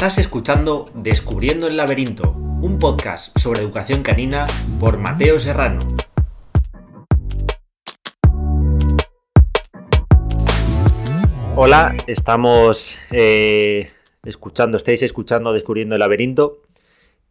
[0.00, 4.46] Estás escuchando Descubriendo el Laberinto, un podcast sobre educación canina
[4.78, 5.80] por Mateo Serrano.
[11.54, 13.90] Hola, estamos eh,
[14.24, 16.62] escuchando, estáis escuchando Descubriendo el Laberinto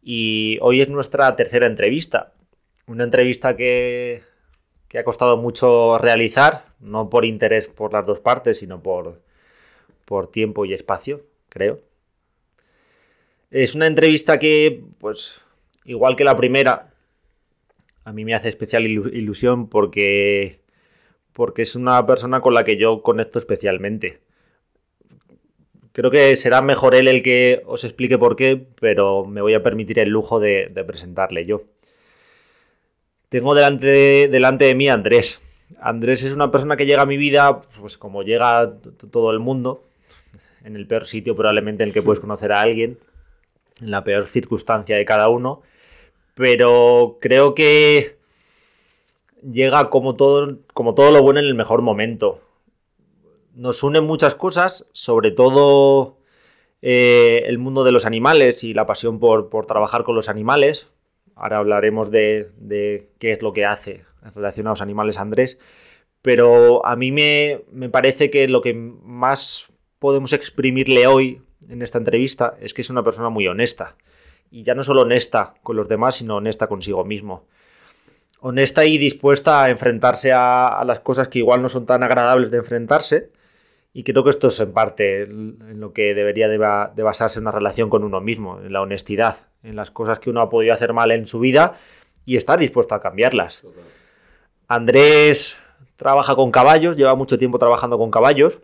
[0.04, 2.34] y hoy es nuestra tercera entrevista.
[2.86, 4.22] Una entrevista que,
[4.90, 9.22] que ha costado mucho realizar, no por interés por las dos partes, sino por,
[10.06, 11.80] por tiempo y espacio, creo.
[13.52, 15.42] Es una entrevista que, pues,
[15.86, 16.92] igual que la primera,
[18.04, 20.60] a mí me hace especial ilusión porque,
[21.34, 24.20] porque es una persona con la que yo conecto especialmente.
[25.92, 29.64] Creo que será mejor él el que os explique por qué, pero me voy a
[29.64, 31.64] permitir el lujo de, presentarle yo.
[33.30, 35.42] Tengo delante de, delante de mí a Andrés.
[35.80, 38.74] Andrés es una persona que llega a mi vida, pues como llega
[39.12, 39.84] todo el mundo,
[40.64, 42.98] en el peor sitio probablemente en el que puedes conocer a alguien
[43.82, 45.62] en la peor circunstancia de cada uno,
[46.36, 48.18] pero creo que
[49.42, 52.42] llega como todo, como todo lo bueno en el mejor momento.
[53.56, 56.18] Nos unen muchas cosas, sobre todo
[56.82, 60.90] eh, el mundo de los animales y la pasión por, trabajar con los animales.
[61.40, 65.58] Ahora hablaremos de, qué es lo que hace en relación a los animales Andrés.
[66.22, 71.98] Pero a mí me, me parece que lo que más podemos exprimirle hoy en esta
[71.98, 73.96] entrevista es que es una persona muy honesta.
[74.52, 77.46] Y ya no solo honesta con los demás, sino honesta consigo mismo.
[78.42, 82.58] Honesta y dispuesta a enfrentarse a, las cosas que igual no son tan agradables de
[82.58, 83.32] enfrentarse.
[83.94, 87.90] Y creo que esto es en parte en lo que debería de, basarse una relación
[87.90, 91.12] con uno mismo, en la honestidad, en las cosas que uno ha podido hacer mal
[91.12, 91.76] en su vida
[92.26, 93.66] y estar dispuesto a cambiarlas.
[94.68, 95.58] Andrés
[95.96, 98.60] trabaja con caballos, lleva mucho tiempo trabajando con caballos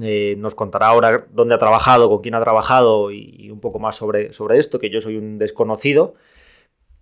[0.00, 3.96] eh, nos contará ahora dónde ha trabajado, con quién ha trabajado y, un poco más
[3.96, 6.14] sobre, sobre esto, que yo soy un desconocido.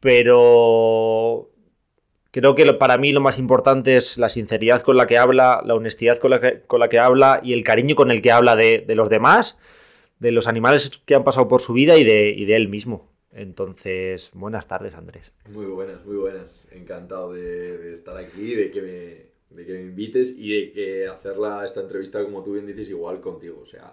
[0.01, 1.51] Pero
[2.33, 5.75] creo que para mí lo más importante es la sinceridad con la que habla, la
[5.75, 8.57] honestidad con la que, con la que habla y el cariño con el que habla
[8.57, 9.59] de, los demás,
[10.19, 13.10] de los animales que han pasado por su vida y de, de él mismo.
[13.33, 15.33] Entonces, buenas tardes, Andrés.
[15.49, 16.67] Muy buenas, muy buenas.
[16.73, 21.09] Encantado de, de estar aquí, de que me, de que me invites y de que
[21.09, 23.61] hacerla esta entrevista, como tú bien dices, igual contigo.
[23.63, 23.93] O sea,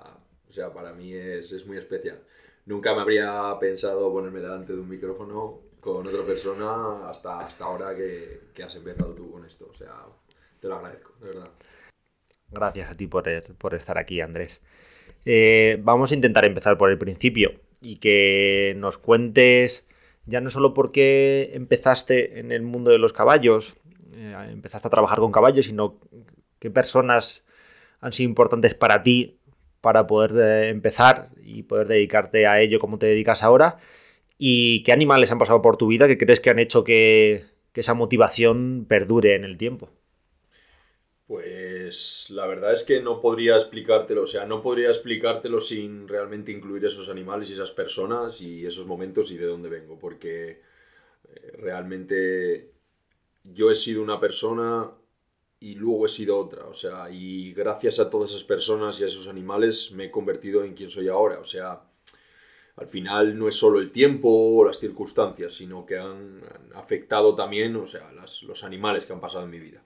[0.49, 2.19] o sea para mí es, es muy especial.
[2.65, 7.95] Nunca me habría pensado ponerme delante de un micrófono con otra persona hasta, hasta ahora
[7.95, 9.69] que, que, has empezado tú con esto.
[9.71, 9.93] O sea,
[10.59, 11.49] te lo agradezco, de verdad.
[12.49, 13.25] Gracias a ti por,
[13.57, 14.59] por estar aquí, Andrés.
[15.25, 17.51] Eh, vamos a intentar empezar por el principio
[17.87, 19.87] y que nos cuentes
[20.25, 23.77] ya no solo por qué empezaste en el mundo de los caballos,
[24.13, 25.97] eh, empezaste a trabajar con caballos, sino
[26.59, 27.45] qué personas
[28.01, 29.39] han sido importantes para ti
[29.79, 33.77] para poder eh, empezar y poder dedicarte a ello como te dedicas ahora
[34.37, 37.93] y qué animales han pasado por tu vida que crees que han hecho que, esa
[37.93, 39.91] motivación perdure en el tiempo.
[41.27, 46.53] Pues la verdad es que no podría explicártelo, o sea, no podría explicártelo sin realmente
[46.53, 50.61] incluir esos animales y esas personas y esos momentos y de dónde vengo, porque
[51.27, 52.71] eh, realmente
[53.43, 54.89] yo he sido una persona
[55.59, 59.07] y luego he sido otra, o sea, y gracias a todas esas personas y a
[59.07, 61.81] esos animales me he convertido en quien soy ahora, o sea,
[62.77, 66.41] al final no es solo el tiempo o las circunstancias, sino que han,
[66.75, 68.11] afectado también, o sea,
[68.43, 69.83] los animales que han pasado en mi vida.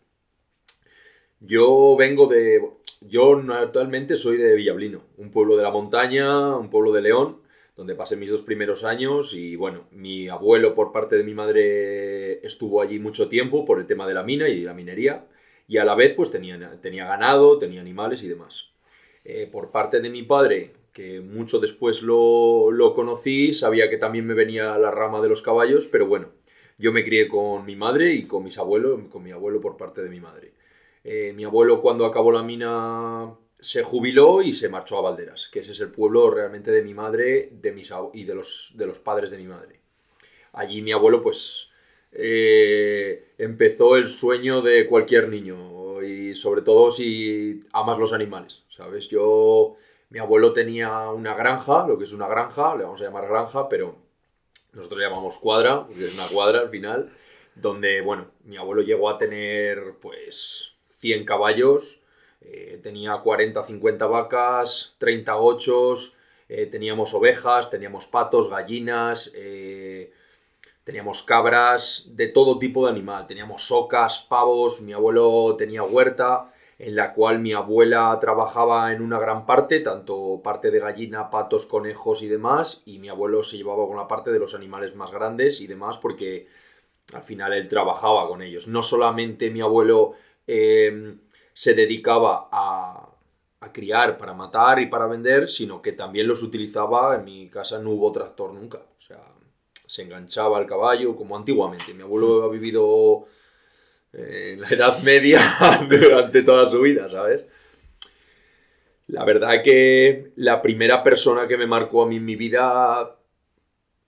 [1.43, 2.61] Yo vengo de,
[3.01, 7.37] yo actualmente soy de Villablino, un pueblo de la montaña, un pueblo de León,
[7.75, 12.45] donde pasé mis dos primeros años y bueno, mi abuelo por parte de mi madre
[12.45, 15.25] estuvo allí mucho tiempo por el tema de la mina y la minería
[15.67, 18.67] y a la vez pues tenía, tenía ganado, tenía animales y demás.
[19.25, 24.27] Eh, por parte de mi padre, que mucho después lo, lo, conocí, sabía que también
[24.27, 26.27] me venía la rama de los caballos, pero bueno,
[26.77, 30.03] yo me crié con mi madre y con mis abuelos, con mi abuelo por parte
[30.03, 30.51] de mi madre.
[31.03, 35.59] Eh, mi abuelo cuando acabó la mina se jubiló y se marchó a Valderas, que
[35.59, 38.99] ese es el pueblo realmente de mi madre de mis, y de los, de los
[38.99, 39.79] padres de mi madre.
[40.53, 41.69] Allí mi abuelo pues
[42.11, 49.07] eh, empezó el sueño de cualquier niño y sobre todo si amas los animales, ¿sabes?
[49.07, 49.77] Yo,
[50.09, 53.69] mi abuelo tenía una granja, lo que es una granja, le vamos a llamar granja,
[53.69, 53.95] pero
[54.73, 57.11] nosotros llamamos cuadra, porque es una cuadra al final,
[57.55, 60.70] donde, bueno, mi abuelo llegó a tener pues
[61.01, 61.99] 100 caballos,
[62.41, 66.15] eh, tenía 40, 50 vacas, 30 ochos,
[66.49, 70.11] eh, teníamos ovejas, teníamos patos, gallinas, eh,
[70.83, 73.27] teníamos cabras, de todo tipo de animal.
[73.27, 76.51] Teníamos socas, pavos, mi abuelo tenía huerta.
[76.79, 81.67] en la cual mi abuela trabajaba en una gran parte, tanto parte de gallina, patos,
[81.67, 85.11] conejos y demás, y mi abuelo se llevaba con la parte de los animales más
[85.11, 86.47] grandes y demás, porque
[87.13, 88.67] al final él trabajaba con ellos.
[88.67, 90.15] No solamente mi abuelo
[90.51, 91.17] em,
[91.53, 93.07] se dedicaba a,
[93.73, 97.91] criar para matar y para vender, sino que también los utilizaba, en mi casa no
[97.91, 99.23] hubo tractor nunca, o sea,
[99.87, 101.93] se enganchaba al caballo como antiguamente.
[101.93, 103.27] Mi abuelo ha vivido
[104.11, 107.45] en la Edad Media durante toda su vida, ¿sabes?
[109.07, 113.15] La verdad que la primera persona que me marcó a mí en mi vida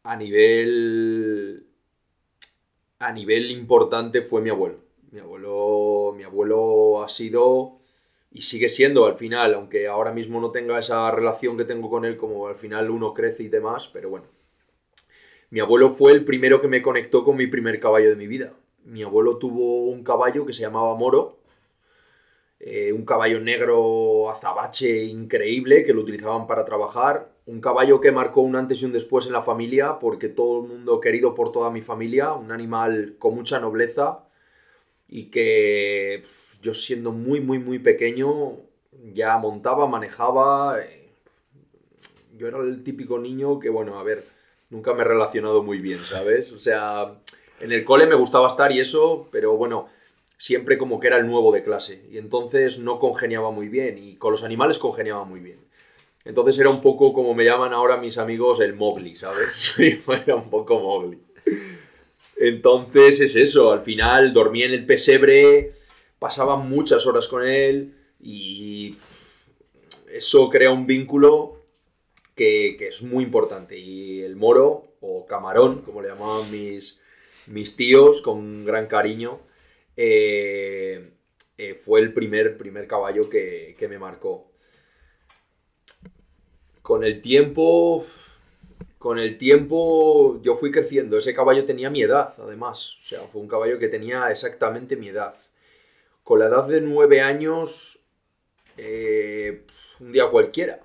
[0.03, 1.63] a nivel
[2.99, 4.79] a nivel importante fue mi abuelo.
[5.11, 5.51] Mi abuelo,
[6.13, 7.79] mi abuelo ha sido
[8.31, 12.05] y sigue siendo al final, aunque ahora mismo no tenga esa relación que tengo con
[12.05, 14.25] él, como al final uno crece y demás, pero bueno.
[15.51, 18.53] Mi abuelo fue el primero que me conectó con mi primer caballo de mi vida
[18.85, 21.37] mi abuelo tuvo un caballo que se llamaba Moro,
[22.59, 28.41] eh, un caballo negro azabache increíble que lo utilizaban para trabajar, un caballo que marcó
[28.41, 31.69] un antes y un después en la familia porque todo el mundo querido por toda
[31.71, 34.25] mi familia, un animal con mucha nobleza
[35.13, 36.23] y que
[36.63, 38.57] yo siendo muy muy muy pequeño
[39.13, 41.07] ya montaba, manejaba, eh,
[42.35, 44.23] yo era el típico niño que bueno, a ver,
[44.71, 46.51] nunca me he relacionado muy bien, ¿sabes?
[46.51, 47.13] O sea,
[47.59, 49.87] en el cole me gustaba estar y eso, pero bueno,
[50.39, 52.03] siempre como que era el nuevo de clase.
[52.11, 53.97] Y entonces no congeniaba muy bien.
[53.99, 55.59] Y con los animales congeniaba muy bien.
[56.25, 59.75] Entonces era un poco como me llaman ahora mis amigos el Mowgli, ¿sabes?
[60.25, 61.19] era un poco Mowgli.
[62.37, 65.73] Entonces es eso, al final dormía en el pesebre,
[66.19, 68.97] pasaba muchas horas con él y
[70.11, 71.61] eso crea un vínculo
[72.35, 73.77] que, que, es muy importante.
[73.77, 76.99] Y el moro, o camarón, como le llamaban mis,
[77.47, 79.39] mis tíos, con gran cariño,
[79.95, 81.11] eh,
[81.57, 84.51] eh, fue el primer, primer caballo que, me marcó.
[86.81, 88.05] Con el tiempo,
[89.03, 91.17] con el tiempo yo fui creciendo.
[91.17, 92.95] Ese caballo tenía mi edad, además.
[92.99, 95.35] O sea, fue un caballo que tenía exactamente mi edad.
[96.23, 97.99] Con la edad de nueve años,
[98.77, 99.65] eh,
[99.99, 100.79] un día cualquiera,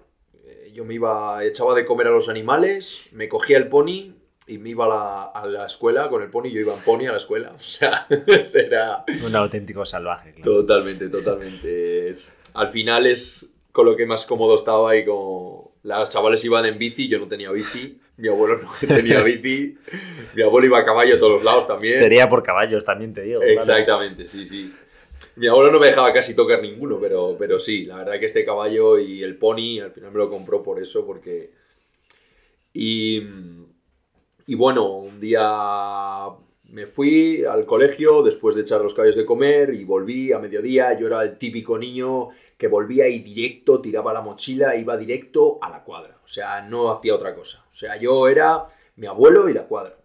[0.73, 4.17] yo me iba, echaba de comer a los animales, me cogía el pony,
[4.49, 7.19] y me iba a la, escuela con el pony, yo iba en pony a la
[7.19, 7.53] escuela.
[7.56, 8.09] O sea,
[8.53, 9.05] era...
[9.25, 10.32] Un auténtico salvaje.
[10.43, 12.12] Totalmente, totalmente.
[12.55, 16.79] al final es con lo que más cómodo estaba y como las chavales iban en
[16.79, 19.79] bici, yo no tenía bici, mi abuelo no tenía bici,
[20.35, 21.94] mi abuelo iba a caballo a todos los lados también.
[21.97, 23.43] Sería por caballos, también te digo.
[23.43, 24.73] Exactamente, sí, sí.
[25.37, 28.44] Mi abuelo no me dejaba casi tocar ninguno, pero, pero sí, la verdad que este
[28.44, 31.50] caballo y el pony al final me lo compró por eso, porque...
[32.75, 33.23] Y
[34.49, 35.43] y bueno, un día
[36.69, 40.99] me fui al colegio después de echar los caballos de comer y volví a mediodía.
[40.99, 42.29] Yo era el típico niño
[42.59, 46.19] que volvía y directo, tiraba la mochila e iba directo a la cuadra.
[46.23, 47.65] O sea, no hacía otra cosa.
[47.73, 48.67] O sea, yo era
[48.97, 49.97] mi abuelo y la cuadra.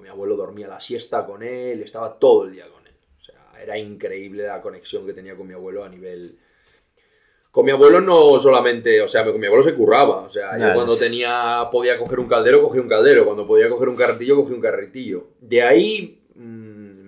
[0.00, 2.94] mi abuelo dormía la siesta con él, estaba todo el día con él.
[3.18, 6.38] O sea, era increíble la conexión que tenía con mi abuelo a nivel
[7.50, 10.22] con mi abuelo no solamente, o sea, con mi abuelo se curraba.
[10.22, 13.24] O sea, yo cuando tenía, podía coger un caldero, cogía un caldero.
[13.24, 15.28] Cuando podía coger un carretillo, cogía un carretillo.
[15.40, 17.00] De ahí mm,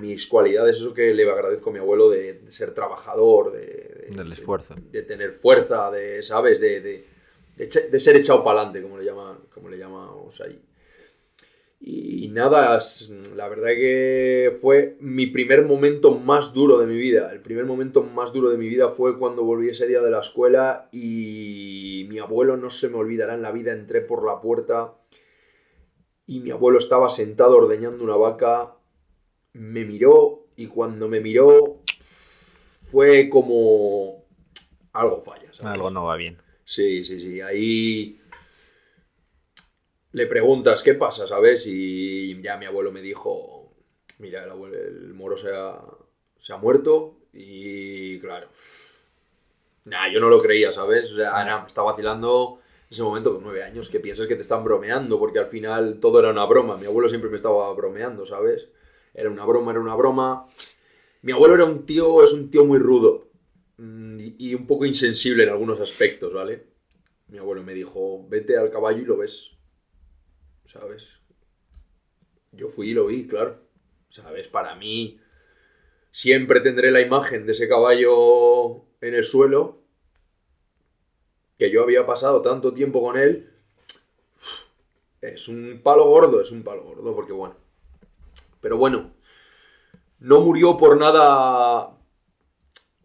[0.00, 4.74] mis cualidades, eso que le agradezco a mi abuelo de, ser trabajador, de, del esfuerzo.
[4.90, 6.60] De, tener fuerza, de, ¿sabes?
[6.60, 10.58] De, de, ser echado para adelante, como le, llama, como le llamamos ahí.
[11.82, 12.78] Y nada,
[13.34, 17.32] la verdad que fue mi primer momento más duro de mi vida.
[17.32, 20.20] El primer momento más duro de mi vida fue cuando volví ese día de la
[20.20, 23.72] escuela y mi abuelo no se me olvidará en la vida.
[23.72, 24.92] Entré por la puerta
[26.26, 28.74] y mi abuelo estaba sentado ordeñando una vaca.
[29.54, 31.80] Me miró y cuando me miró
[32.90, 34.26] fue como
[34.92, 35.50] algo falla.
[35.62, 36.36] Algo no va bien.
[36.66, 37.40] Sí, sí, sí.
[37.40, 38.19] Ahí
[40.12, 41.64] le preguntas qué pasa, ¿sabes?
[41.66, 43.72] Y ya mi abuelo me dijo,
[44.18, 45.80] mira, el, moro se ha,
[46.40, 48.48] se ha muerto y claro,
[49.84, 51.12] nah, yo no lo creía, ¿sabes?
[51.12, 54.34] O sea, nada, me estaba vacilando en ese momento con nueve años que piensas que
[54.34, 56.76] te están bromeando porque al final todo era una broma.
[56.76, 58.68] Mi abuelo siempre me estaba bromeando, ¿sabes?
[59.14, 60.44] Era una broma, era una broma.
[61.22, 63.28] Mi abuelo era un tío, es un tío muy rudo
[63.78, 66.66] mm, y un poco insensible en algunos aspectos, ¿vale?
[67.28, 69.52] Mi abuelo me dijo, vete al caballo y lo ves.
[70.72, 71.04] ¿Sabes?
[72.52, 73.58] Yo fui y lo vi, claro.
[74.10, 74.48] ¿Sabes?
[74.48, 75.20] Para mí
[76.10, 79.78] siempre tendré la imagen de ese caballo en el suelo,
[81.58, 83.50] que yo había pasado tanto tiempo con él.
[85.20, 87.54] Es un palo gordo, es un palo gordo, porque bueno.
[88.60, 89.12] Pero bueno,
[90.18, 91.96] no murió por nada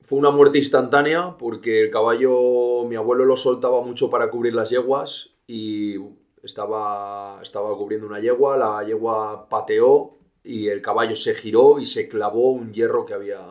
[0.02, 4.70] fue una muerte instantánea porque el caballo, mi abuelo lo soltaba mucho para cubrir las
[4.70, 5.98] yeguas y
[6.46, 10.12] estaba, estaba cubriendo una yegua, la yegua pateó
[10.44, 13.42] y el caballo se giró y se clavó un hierro que había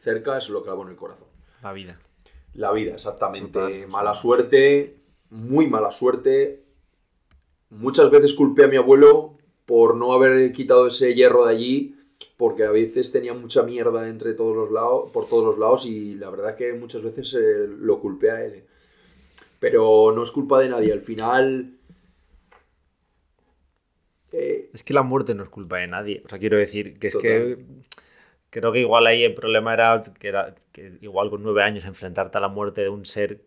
[0.00, 1.28] cerca, se lo clavó en el corazón.
[1.62, 1.98] La vida.
[2.54, 3.86] La vida, exactamente.
[3.86, 4.96] mala suerte,
[5.30, 6.64] muy mala suerte.
[7.70, 11.96] Muchas veces culpé a mi abuelo por no haber quitado ese hierro de allí,
[12.36, 16.16] porque a veces tenía mucha mierda entre todos los lados, por todos los lados y
[16.16, 18.64] la verdad que muchas veces eh, lo culpé a él.
[19.60, 20.92] Pero no es culpa de nadie.
[20.92, 21.76] Al final
[24.32, 26.22] eh, es que la muerte no es culpa de nadie.
[26.24, 27.58] O sea, quiero decir que es que
[28.50, 32.38] creo que igual ahí el problema era que, era que igual con nueve años enfrentarte
[32.38, 33.40] a la muerte de un ser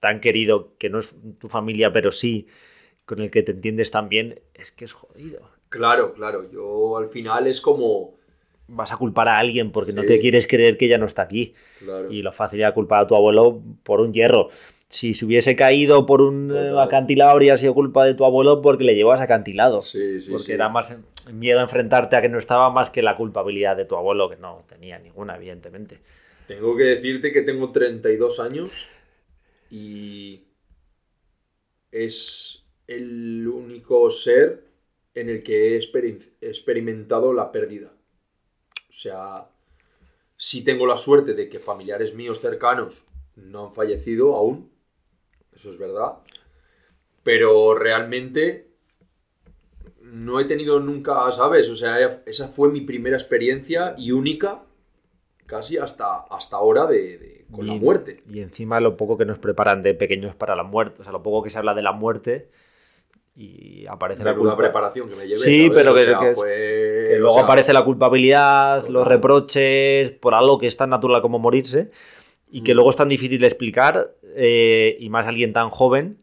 [0.00, 2.46] tan querido que no es tu familia, pero sí
[3.04, 5.50] con el que te entiendes tan bien, es que es jodido.
[5.68, 6.50] Claro, claro.
[6.50, 8.14] Yo al final es como
[8.68, 11.54] vas a culpar a alguien porque no te quieres creer que ya no está aquí.
[12.10, 14.50] Y lo fácil era culpar a tu abuelo por un hierro
[14.92, 18.84] si se hubiese caído por un eh, acantilado habría sido culpa de tu abuelo porque
[18.84, 19.80] le llevas acantilado.
[19.80, 20.94] Sí, sí, porque era más
[21.32, 24.36] miedo a enfrentarte a que no estaba más que la culpabilidad de tu abuelo, que
[24.36, 25.98] no tenía ninguna, evidentemente.
[26.46, 28.70] Tengo que decirte que tengo 32 años
[29.70, 30.42] y
[31.90, 34.64] es el único ser
[35.14, 35.80] en el que he
[36.42, 37.90] experimentado la pérdida.
[38.90, 39.48] O sea,
[40.36, 43.04] sí tengo la suerte de que familiares míos cercanos
[43.36, 44.71] no han fallecido aún,
[45.54, 46.14] eso es verdad.
[47.22, 48.68] Pero realmente
[50.00, 51.68] no he tenido nunca, ¿sabes?
[51.68, 54.62] O sea, esa fue mi primera experiencia y única
[55.46, 58.22] casi hasta, hasta ahora de, con la muerte.
[58.28, 61.22] Y encima lo poco que nos preparan de pequeños para la muerte, o sea, lo
[61.22, 62.48] poco que se habla de la muerte
[63.34, 64.56] y aparece la culpa.
[64.56, 65.40] preparación que me llevé.
[65.40, 71.22] Sí, pero que, luego aparece la culpabilidad, los reproches por algo que es tan natural
[71.22, 71.90] como morirse
[72.52, 72.76] y que mm.
[72.76, 76.18] luego es tan difícil de explicar, eh, y más alguien tan joven,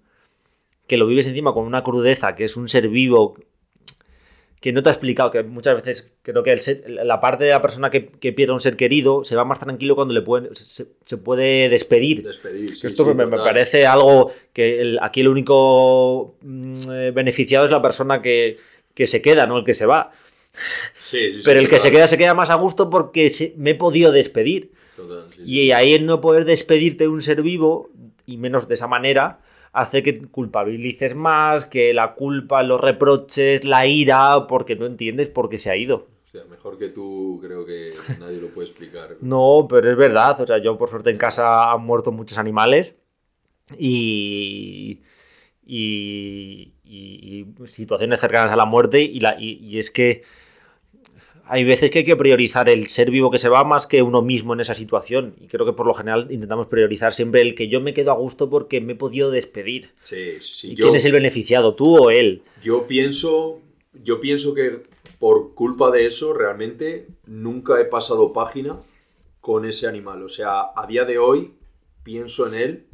[0.87, 3.35] que lo vives encima con una crudeza, que es un ser vivo
[4.61, 6.55] que no te ha explicado, que muchas veces creo que
[6.87, 9.95] la parte de la persona que, pierde a un ser querido se va más tranquilo
[9.95, 12.29] cuando le pueden, se, puede despedir.
[12.83, 18.57] Esto me, parece algo que aquí el único mm, eh, beneficiado es la persona que,
[19.05, 20.11] se queda, no el que se va.
[21.45, 24.71] Pero el que se queda se queda más a gusto porque me he podido despedir
[25.45, 27.89] y ahí el no poder despedirte de un ser vivo,
[28.25, 29.39] y menos de esa manera,
[29.71, 35.49] hace que culpabilices más, que la culpa, los reproches, la ira, porque no entiendes por
[35.49, 36.07] qué se ha ido.
[36.25, 39.17] O sea, mejor que tú creo que nadie lo puede explicar.
[39.21, 40.39] no, pero es verdad.
[40.41, 42.95] O sea, yo por suerte en casa han muerto muchos animales
[43.77, 45.01] y,
[45.65, 50.23] y, y, situaciones cercanas a la muerte y, la, y es que
[51.51, 54.21] hay veces que hay que priorizar el ser vivo que se va más que uno
[54.21, 55.33] mismo en esa situación.
[55.41, 58.15] Y creo que por lo general intentamos priorizar siempre el que yo me quedo a
[58.15, 59.89] gusto porque me he podido despedir.
[60.03, 60.73] Sí, sí.
[60.73, 62.43] ¿Y quién es el beneficiado, tú o él?
[62.63, 63.61] Yo pienso,
[64.03, 64.83] yo pienso que
[65.17, 68.77] por culpa de eso realmente nunca he pasado página
[69.41, 70.21] con ese animal.
[70.21, 71.55] O sea, a día de hoy
[72.03, 72.85] pienso en él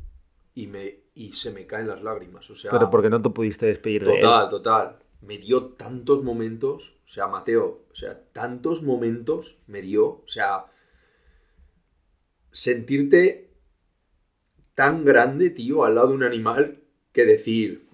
[0.54, 2.50] y, me, y se me caen las lágrimas.
[2.50, 4.22] O sea, Pero porque no te pudiste despedir de él.
[4.22, 4.96] Total, total.
[5.20, 10.66] Me dio tantos momentos o sea, Mateo, o sea, tantos momentos me dio, o sea,
[12.52, 13.52] sentirte
[14.74, 16.82] tan grande, tío, al lado de un animal
[17.12, 17.88] que decir,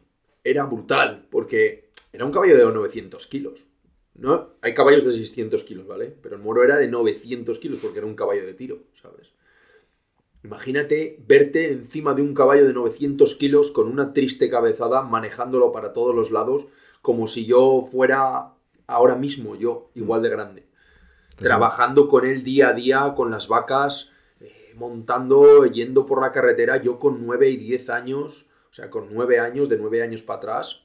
[0.44, 3.68] era brutal, porque era un caballo de 900 kilos.
[4.16, 4.50] ¿no?
[4.62, 6.14] Hay caballos de 600 kilos, ¿vale?
[6.22, 9.34] Pero el moro era de 900 kilos porque era un caballo de tiro, ¿sabes?
[10.44, 15.94] Imagínate verte encima de un caballo de 900 kilos con una triste cabezada manejándolo para
[15.94, 16.66] todos los lados
[17.02, 18.54] como si yo fuera
[18.92, 20.68] ahora mismo yo, igual de grande.
[21.36, 26.78] Trabajando con él día a día, con las vacas, eh, montando, yendo por la carretera,
[26.78, 30.38] yo con 9 y 10 años, o sea, con 9 años, de 9 años para
[30.38, 30.82] atrás,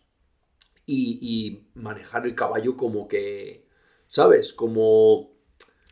[0.87, 3.67] y, y manejar el caballo como que,
[4.09, 4.53] ¿sabes?
[4.53, 5.36] Como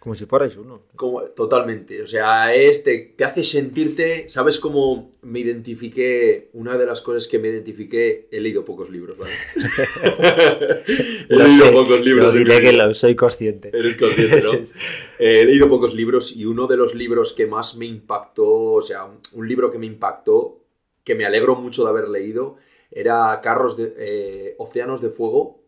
[0.04, 0.82] como si fueras uno.
[0.96, 2.02] Como, totalmente.
[2.02, 4.28] O sea, este te hace sentirte.
[4.28, 6.50] ¿Sabes cómo me identifiqué?
[6.52, 8.28] Una de las cosas que me identifiqué.
[8.30, 9.32] He leído pocos libros, ¿vale?
[11.30, 12.34] he leído pocos libros.
[12.34, 13.70] Diré que lo, soy consciente.
[13.72, 14.52] Eres consciente, ¿no?
[15.18, 19.08] he leído pocos libros y uno de los libros que más me impactó, o sea,
[19.32, 20.60] un libro que me impactó,
[21.02, 22.58] que me alegro mucho de haber leído,
[22.90, 23.94] era Carros de.
[23.96, 25.62] Eh, Océanos de Fuego.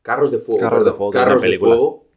[0.00, 0.60] Carros de Fuego.
[0.60, 1.10] Carros de Fuego.
[1.10, 2.09] Carros de Fuego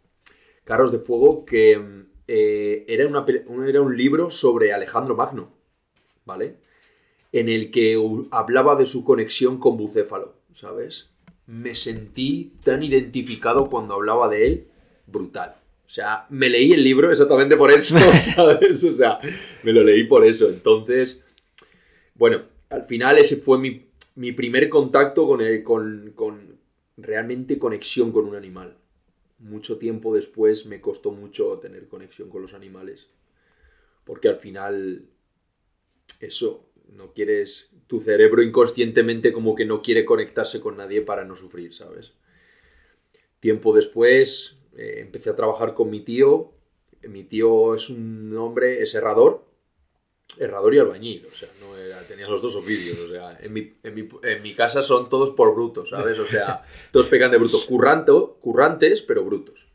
[0.63, 1.81] Carros de Fuego, que
[2.27, 3.25] eh, era, una,
[3.67, 5.51] era un libro sobre Alejandro Magno,
[6.25, 6.57] ¿vale?
[7.31, 7.97] En el que
[8.31, 11.09] hablaba de su conexión con Bucéfalo, ¿sabes?
[11.45, 14.67] Me sentí tan identificado cuando hablaba de él,
[15.07, 15.55] brutal.
[15.85, 17.99] O sea, me leí el libro exactamente por eso,
[18.35, 18.83] ¿sabes?
[18.83, 19.19] O sea,
[19.63, 20.47] me lo leí por eso.
[20.49, 21.23] Entonces,
[22.15, 26.57] bueno, al final ese fue mi, primer contacto con, el, con, con
[26.97, 28.77] realmente conexión con un animal.
[29.43, 33.07] Mucho tiempo después me costó mucho tener conexión con los animales.
[34.05, 35.05] Porque al final,
[36.19, 41.35] eso, no quieres, tu cerebro inconscientemente como que no quiere conectarse con nadie para no
[41.35, 42.13] sufrir, ¿sabes?
[43.39, 46.51] Tiempo después eh, empecé a trabajar con mi tío.
[47.07, 49.45] Mi tío es un hombre, es herrador,
[50.39, 53.73] herrador y albañil, o sea, no era, tenía los dos oficios, o sea, en mi,
[53.83, 56.17] en mi, casa son todos por brutos, ¿sabes?
[56.19, 59.65] O sea, todos pegan de brutos, curranto, currantes, pero brutos.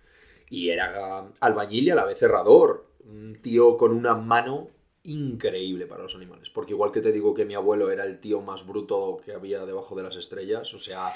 [0.51, 4.69] Y era albañil y a la vez herrador, un tío con una mano
[5.05, 6.51] increíble para los animales.
[6.51, 9.65] Porque igual que te digo que mi abuelo era el tío más bruto que había
[9.65, 11.07] debajo de las estrellas, o sea,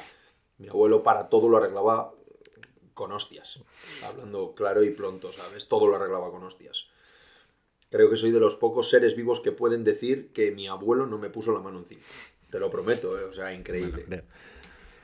[0.58, 2.14] mi abuelo para todo lo arreglaba
[2.94, 3.58] con hostias.
[4.08, 5.66] Hablando claro y pronto, ¿sabes?
[5.66, 6.86] Todo lo arreglaba con hostias.
[7.92, 11.18] Creo que soy de los pocos seres vivos que pueden decir que mi abuelo no
[11.18, 12.00] me puso la mano encima.
[12.50, 13.24] Te lo prometo, ¿eh?
[13.24, 14.24] o sea, increíble.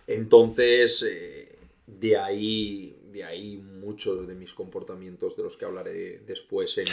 [0.07, 6.77] Entonces, eh, de ahí de ahí muchos de mis comportamientos de los que hablaré después
[6.79, 6.87] en,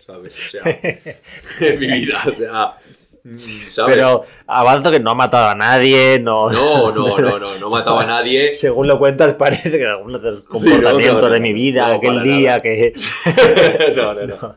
[0.00, 0.34] ¿sabes?
[0.34, 0.62] O sea,
[1.60, 6.50] en mi vida, o sea, Pero avanzo que no ha matado a nadie, no...
[6.50, 8.52] No, no, no, no, no matado a nadie.
[8.52, 12.92] Según lo cuentas parece que algunos de los comportamientos de mi vida, aquel día que...
[13.96, 14.56] no, no, no.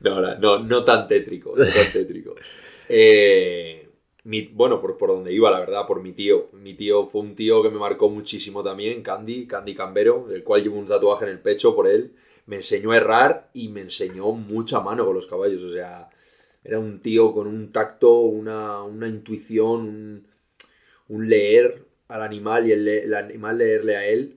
[0.00, 2.34] No, no, no tan tétrico, no tan tétrico.
[2.90, 3.86] Eh,
[4.54, 6.48] bueno, por, por donde iba, la verdad, por mi tío.
[6.52, 10.62] Mi tío fue un tío que me marcó muchísimo también, Candy, Candy Cambero, del cual
[10.62, 12.12] llevo un tatuaje en el pecho por él.
[12.46, 15.62] Me enseñó a errar y me enseñó mucha mano con los caballos.
[15.62, 16.08] O sea,
[16.64, 20.26] era un tío con un tacto, una, intuición,
[21.08, 24.36] un, leer al animal y el, animal leerle a él,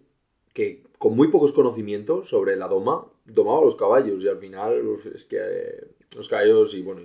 [0.54, 4.82] que con muy pocos conocimientos sobre la doma, domaba los caballos y al final
[5.14, 7.02] es que eh, los caballos y bueno,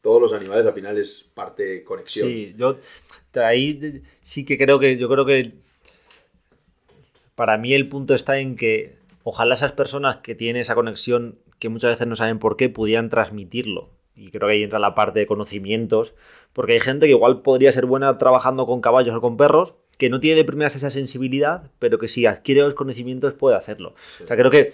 [0.00, 2.28] todos los animales al final es parte conexión.
[2.28, 2.76] Sí, yo
[3.34, 5.52] ahí sí que creo que yo creo que
[7.34, 11.68] para mí el punto está en que ojalá esas personas que tienen esa conexión que
[11.68, 13.88] muchas veces no saben por qué pudieran transmitirlo.
[14.14, 16.12] Y creo que ahí entra la parte de conocimientos,
[16.52, 20.10] porque hay gente que igual podría ser buena trabajando con caballos o con perros, que
[20.10, 23.94] no tiene de primeras esa sensibilidad, pero que si adquiere los conocimientos puede hacerlo.
[24.22, 24.72] O sea, creo que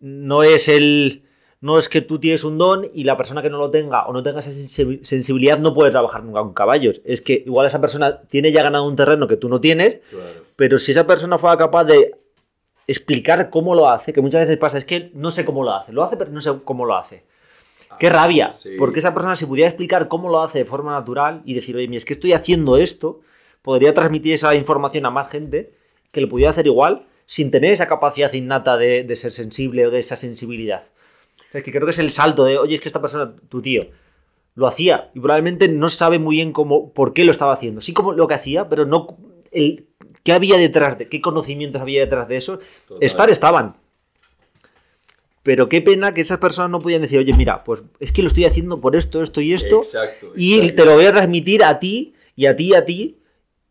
[0.00, 1.22] no es el
[1.60, 4.12] no es que tú tienes un don y la persona que no lo tenga o
[4.12, 7.00] no tenga esa sensibilidad no puede trabajar nunca con caballos.
[7.04, 9.98] Es que igual esa persona tiene ya ganado un terreno que tú no tienes,
[10.54, 12.14] pero si esa persona fuera capaz de
[12.86, 15.92] explicar cómo lo hace, que muchas veces pasa, es que no sé cómo lo hace,
[15.92, 17.24] lo hace pero no sé cómo lo hace.
[17.98, 21.42] Qué ah, rabia, porque esa persona si pudiera explicar cómo lo hace de forma natural
[21.44, 23.20] y decir, oye, es que estoy haciendo esto,
[23.62, 25.74] podría transmitir esa información a más gente
[26.12, 29.98] que le pudiera hacer igual sin tener esa capacidad innata de ser sensible o de
[29.98, 30.82] esa sensibilidad.
[31.52, 33.88] Es que creo que es el salto de, oye, es que esta persona, tu tío,
[34.54, 37.80] lo hacía y probablemente no sabe muy bien cómo, por qué lo estaba haciendo.
[37.80, 39.16] Sí como lo que hacía, pero no
[39.50, 39.86] el,
[40.24, 42.58] qué había detrás de, qué conocimientos había detrás de eso.
[43.00, 43.76] Estar estaban.
[45.42, 48.28] Pero qué pena que esas personas no podían decir, oye, mira, pues es que lo
[48.28, 49.82] estoy haciendo por esto, esto y esto.
[50.36, 53.18] y te lo voy a transmitir a ti y a ti y a ti.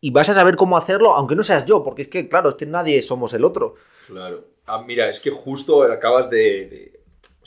[0.00, 2.54] Y vas a saber cómo hacerlo, aunque no seas yo, porque es que, claro, es
[2.54, 3.74] que nadie somos el otro.
[4.06, 4.44] Claro.
[4.66, 6.98] Ah, mira, es que justo acabas de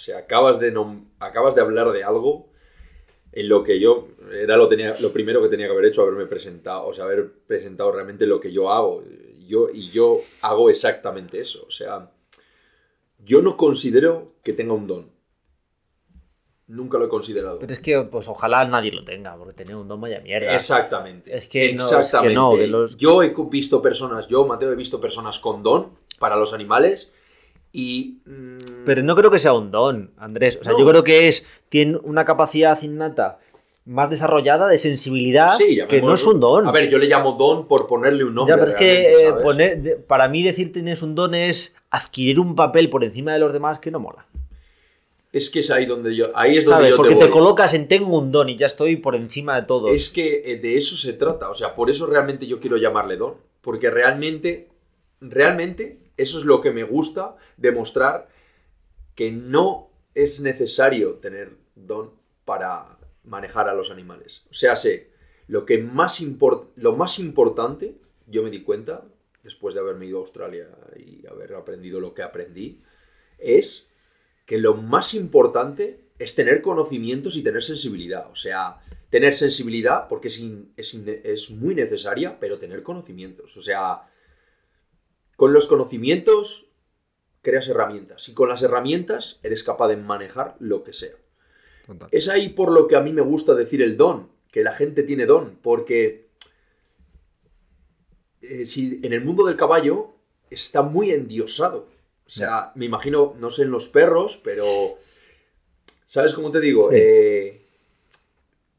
[0.02, 0.74] o sea, acabas de,
[1.20, 2.50] acabas de hablar de algo
[3.34, 6.26] en lo que yo era lo, tenía, lo primero que tenía que haber hecho, haberme
[6.26, 9.04] presentado, o sea, haber presentado realmente lo que yo hago.
[9.46, 11.64] Yo, y yo hago exactamente eso.
[11.68, 12.10] O sea,
[13.24, 15.12] yo no considero que tenga un don.
[16.72, 17.60] Nunca lo he considerado.
[17.60, 20.56] Pero es que, pues ojalá nadie lo tenga, porque tener un don vaya mierda.
[20.56, 21.36] Exactamente.
[21.36, 25.38] Es que no, Es que no Yo he visto personas, yo, Mateo, he visto personas
[25.40, 27.12] con don para los animales
[27.74, 30.58] y, mm, Pero no creo que sea un don, Andrés.
[30.62, 31.46] O sea, yo creo que es.
[31.68, 33.40] Tiene una capacidad innata
[33.84, 36.68] más desarrollada de sensibilidad que no es un don.
[36.68, 38.54] A ver, yo le llamo don por ponerle un nombre.
[38.54, 42.56] Ya, pero es que eh, poner, para mí decir tienes un don es adquirir un
[42.56, 44.26] papel por encima de los demás que no mola.
[45.32, 46.24] Es que es ahí donde yo.
[46.36, 49.16] Ahí es donde yo Porque te, colocas en tengo un don y ya estoy por
[49.16, 49.90] encima de todo.
[49.90, 51.50] Es que eh, de eso se trata.
[51.50, 53.36] O sea, por eso realmente yo quiero llamarle don.
[53.62, 54.68] Porque realmente.
[55.24, 58.28] Realmente eso es lo que me gusta demostrar
[59.16, 62.12] que no es necesario tener don
[62.44, 64.44] para manejar a los animales.
[64.50, 65.12] O sea, sé,
[65.48, 66.22] lo, que más
[66.76, 67.96] lo más importante,
[68.28, 69.06] yo me di cuenta,
[69.44, 70.68] después de haberme ido a Australia
[70.98, 72.80] y haber aprendido lo que aprendí,
[73.38, 73.91] es
[74.52, 78.30] que lo más importante es tener conocimientos y tener sensibilidad.
[78.30, 80.44] O sea, tener sensibilidad porque es,
[80.76, 83.56] es, es muy necesaria, pero tener conocimientos.
[83.56, 84.10] O sea,
[85.38, 86.66] con los conocimientos
[87.42, 88.28] creas herramientas.
[88.28, 91.16] Y con las herramientas eres capaz de manejar lo que sea.
[92.12, 95.04] Es ahí por lo que a mí me gusta decir el don, que la gente
[95.04, 96.28] tiene don, porque
[98.42, 100.14] eh, si en el mundo del caballo
[100.50, 101.88] está muy endiosado.
[102.32, 104.64] O sea, me imagino, no sé en los perros, pero
[106.08, 106.90] ¿sabes cómo te digo?
[106.94, 107.60] Eh,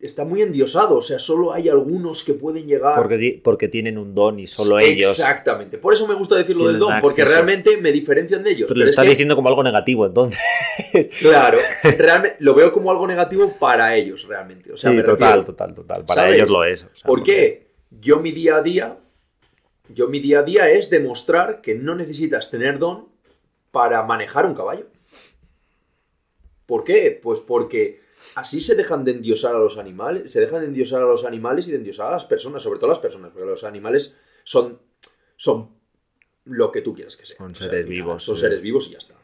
[0.01, 2.95] está muy endiosado, o sea, solo hay algunos que pueden llegar.
[2.97, 5.11] Porque, porque tienen un don y solo ellos.
[5.11, 8.69] Exactamente, por eso me gusta decirlo del don, porque realmente me diferencian de ellos.
[8.69, 10.41] Pero, lo estás diciendo como algo negativo, entonces.
[11.21, 11.59] Claro,
[11.99, 14.73] realmente lo veo como algo negativo para ellos, realmente.
[14.73, 16.07] O sea, sí, total, total, total.
[16.07, 16.87] Para ellos lo es.
[17.05, 17.67] ¿Por qué?
[17.91, 18.97] Yo mi día a día,
[19.91, 23.12] yo mi día a día es demostrar que no necesitas tener don
[23.73, 24.87] para manejar un caballo.
[26.67, 27.19] ¿Por qué?
[27.21, 28.03] Pues porque
[28.37, 31.67] así se dejan de endiosar a los animales, se dejan de endiosar a los animales
[31.67, 34.79] y de endiosar a las personas, sobre todo a las personas, porque los animales son,
[35.37, 35.71] son
[36.45, 37.39] lo que tú quieras que sean.
[37.39, 38.23] Son seres vivos.
[38.23, 39.15] Son seres vivos y ya está.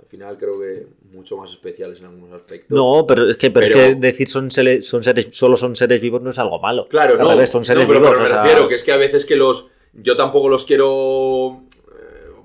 [0.00, 2.70] Al final creo que mucho más especiales en algunos aspectos.
[2.70, 6.30] No, pero es que, pero decir son, seres, son seres, solo son seres vivos no
[6.30, 6.88] es algo malo.
[6.88, 7.46] Claro, no.
[7.46, 8.16] son seres pero, vivos.
[8.16, 9.66] Pero me refiero que es que a veces que los.
[9.92, 11.65] Yo tampoco los quiero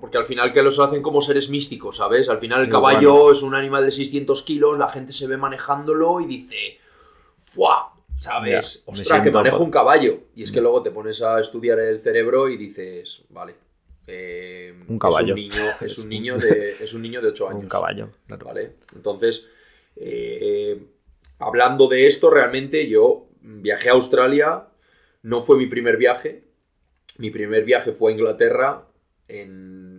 [0.02, 2.28] porque al final que los hacen como seres místicos, ¿sabes?
[2.28, 6.20] Al final el caballo es un animal de 600 kilos, la gente se ve manejándolo
[6.20, 6.80] y dice,
[7.54, 7.94] ¡fuah!
[8.20, 8.84] ¿Sabes?
[8.86, 10.20] Ostras, que manejo un caballo.
[10.36, 13.56] Y es que luego te pones a estudiar el cerebro y dices, vale.
[14.08, 15.36] Eh, un caballo.
[15.82, 17.64] Es un niño, de, es un niño de 8 años.
[17.64, 18.46] Un caballo, claro.
[18.46, 18.74] ¿Vale?
[18.96, 19.48] Entonces,
[19.96, 20.84] eh,
[21.40, 24.68] hablando de esto, realmente yo viajé a Australia,
[25.24, 26.44] no fue mi primer viaje.
[27.18, 28.88] Mi primer viaje fue a Inglaterra
[29.28, 29.91] en,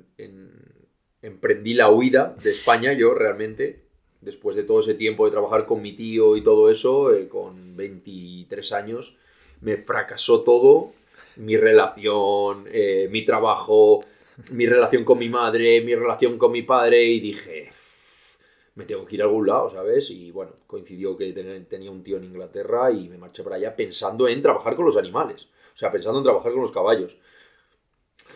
[1.22, 3.80] emprendí la huida de España yo realmente,
[4.20, 7.76] después de todo ese tiempo de trabajar con mi tío y todo eso, eh, con
[7.76, 9.16] 23 años,
[9.60, 10.92] me fracasó todo,
[11.36, 14.00] mi relación, eh, mi trabajo,
[14.52, 17.70] mi relación con mi madre, mi relación con mi padre y dije,
[18.74, 20.10] me tengo que ir a algún lado, ¿sabes?
[20.10, 21.32] Y bueno, coincidió que
[21.68, 24.96] tenía un tío en Inglaterra y me marché para allá pensando en trabajar con los
[24.96, 27.16] animales, o sea, pensando en trabajar con los caballos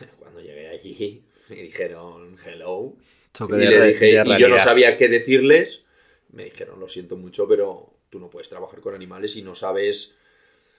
[0.41, 2.95] llegué allí me dijeron hello.
[3.41, 5.85] y, le dije, y yo no sabía qué decirles.
[6.33, 10.13] Me dijeron, lo siento mucho, pero tú no puedes trabajar con animales y no sabes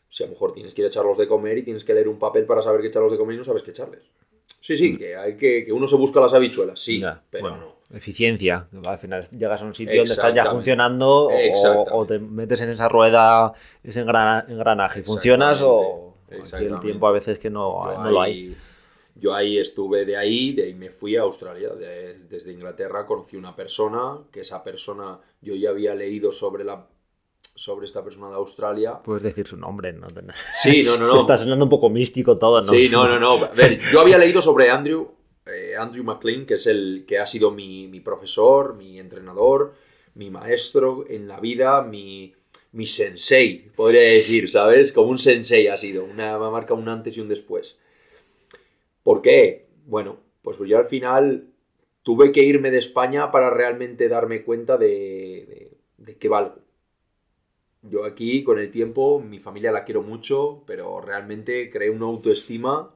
[0.09, 2.07] si a lo mejor tienes que ir a echarlos de comer y tienes que leer
[2.07, 4.03] un papel para saber qué echarlos de comer y no sabes qué echarles.
[4.59, 4.97] Sí, sí, mm.
[4.97, 7.77] que hay que, que uno se busca las habichuelas, sí, pero no.
[7.93, 8.67] Eficiencia.
[8.85, 12.89] Al final llegas a un sitio donde estás ya funcionando o, te metes en esa
[12.89, 18.55] rueda, ese engranaje, y funcionas o el tiempo a veces que no, no lo hay.
[19.19, 21.69] Yo ahí estuve de ahí, de ahí me fui a Australia.
[21.73, 26.87] desde Inglaterra conocí una persona, que esa persona yo ya había leído sobre la
[27.57, 28.99] sobre esta persona de Australia.
[29.03, 30.07] Puedes decir su nombre, ¿no?
[30.61, 31.05] Sí, no, no, no.
[31.07, 32.71] Se está sonando un poco místico todo, ¿no?
[32.71, 33.45] Sí, no, no, no.
[33.45, 35.09] A ver, yo había leído sobre Andrew,
[35.47, 39.73] eh, Andrew McLean, que es el que ha sido mi, mi, profesor, mi entrenador,
[40.13, 42.35] mi maestro en la vida, mi,
[42.73, 44.91] mi sensei, podría decir, ¿sabes?
[44.91, 47.75] Como un sensei ha sido, una marca un antes y un después.
[49.07, 49.69] ¿Por qué?
[49.85, 51.47] Bueno, pues yo al final
[52.03, 56.57] tuve que irme de España para realmente darme cuenta de, de, qué valgo.
[57.83, 62.93] Yo aquí, con el tiempo, mi familia la quiero mucho, pero realmente creé una autoestima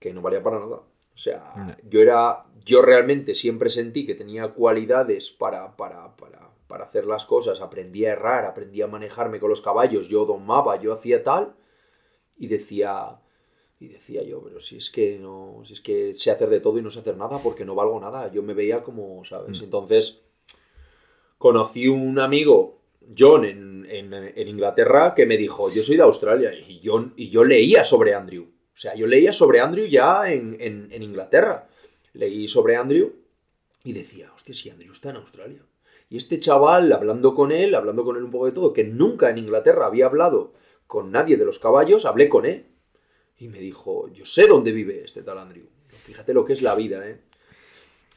[0.00, 0.78] que no valía para nada.
[0.78, 1.54] O sea,
[1.88, 2.46] yo era.
[2.64, 7.60] Yo realmente siempre sentí que tenía cualidades para, para, para, para, hacer las cosas.
[7.60, 11.54] Aprendí a errar, aprendí a manejarme con los caballos, yo domaba, yo hacía tal.
[12.36, 13.20] Y decía,
[13.78, 16.78] y decía yo, pero si es que no, si es que sé hacer de todo
[16.78, 18.30] y no sé hacer nada porque no valgo nada.
[18.32, 19.60] Yo me veía como, ¿sabes?
[19.60, 19.64] Mm.
[19.64, 20.20] Entonces,
[21.36, 22.80] conocí un amigo,
[23.16, 26.52] John, en, en, Inglaterra, que me dijo, yo soy de Australia.
[26.54, 28.44] Y yo, y yo leía sobre Andrew.
[28.44, 31.68] O sea, yo leía sobre Andrew ya en, en Inglaterra.
[32.14, 33.12] Leí sobre Andrew
[33.84, 35.62] y decía, hostia, si Andrew está en Australia.
[36.08, 39.30] Y este chaval, hablando con él, hablando con él un poco de todo, que nunca
[39.30, 40.54] en Inglaterra había hablado
[40.86, 42.64] con nadie de los caballos, hablé con él
[43.38, 45.64] y me dijo, yo sé dónde vive este tal Andrew.
[45.86, 47.18] Fíjate lo que es la vida, ¿eh?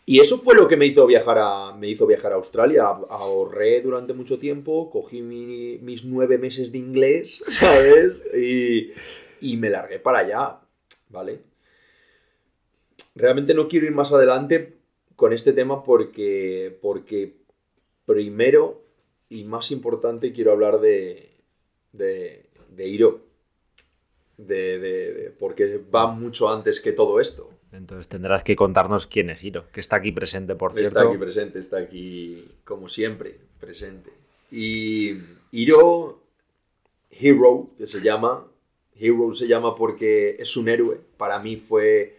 [0.05, 2.85] Y eso fue lo que me hizo viajar a, me hizo viajar a Australia.
[2.85, 8.13] Ahorré durante mucho tiempo, cogí mis nueve meses de inglés, ¿sabes?
[8.35, 8.91] Y,
[9.39, 10.59] y me largué para allá,
[11.09, 11.41] ¿vale?
[13.13, 14.77] Realmente no quiero ir más adelante
[15.15, 17.35] con este tema porque, porque
[18.05, 18.81] primero
[19.29, 21.29] y más importante quiero hablar de,
[21.91, 23.28] de, de Iro
[24.39, 27.49] de, porque va mucho antes que todo esto.
[27.71, 30.99] Entonces tendrás que contarnos quién es Hiro, que está aquí presente, por cierto.
[30.99, 34.11] Está aquí presente, está aquí como siempre, presente.
[34.51, 35.17] Y
[35.51, 36.23] Hiro,
[37.11, 38.47] Hero, que se llama,
[38.95, 40.99] Hero se llama porque es un héroe.
[41.17, 42.17] Para mí fue,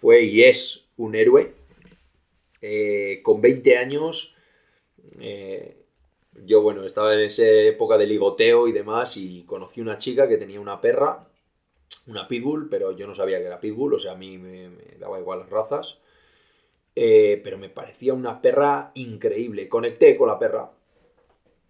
[0.00, 1.54] fue y es un héroe.
[2.60, 4.36] Eh, con 20 años,
[5.18, 5.81] eh,
[6.44, 10.38] yo, bueno, estaba en esa época de ligoteo y demás y conocí una chica que
[10.38, 11.28] tenía una perra,
[12.06, 15.20] una pitbull, pero yo no sabía que era pitbull, o sea, a mí me, daba
[15.20, 15.98] igual las razas.
[16.94, 19.68] Eh, pero me parecía una perra increíble.
[19.68, 20.70] Conecté con la perra.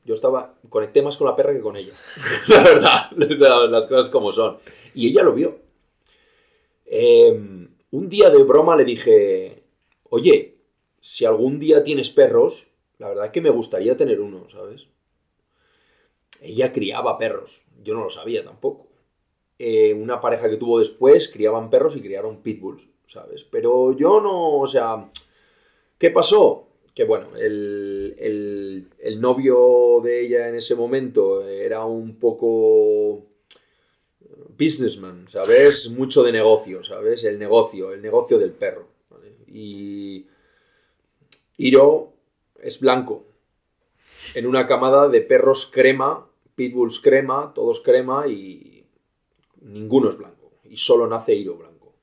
[0.04, 1.92] Yo estaba, conecté más con la perra que con ella.
[2.48, 4.58] la verdad, las cosas como son.
[4.94, 5.58] Y ella lo vio.
[6.86, 9.62] Em, un día de broma le dije,
[10.10, 10.56] oye,
[11.00, 12.71] si algún día tienes perros,
[13.02, 14.86] la verdad es que me gustaría tener uno, ¿sabes?
[16.40, 18.86] Ella criaba perros, yo no lo sabía tampoco.
[19.58, 23.42] Eh, una pareja que tuvo después criaban perros y criaron pitbulls, ¿sabes?
[23.50, 25.10] Pero yo no, o sea,
[25.98, 26.68] ¿qué pasó?
[26.94, 33.24] Que bueno, el, el novio de ella en ese momento era un poco
[34.56, 35.88] businessman, ¿sabes?
[35.90, 37.24] Mucho de negocio, ¿sabes?
[37.24, 38.86] El negocio, el negocio del perro.
[39.48, 40.24] Y
[41.56, 42.11] Hiro
[42.62, 43.26] es blanco.
[44.34, 48.86] En una camada de perros crema, pitbulls crema, todos crema y
[49.60, 50.52] ninguno es blanco.
[50.64, 51.94] Y solo nace Hiro blanco.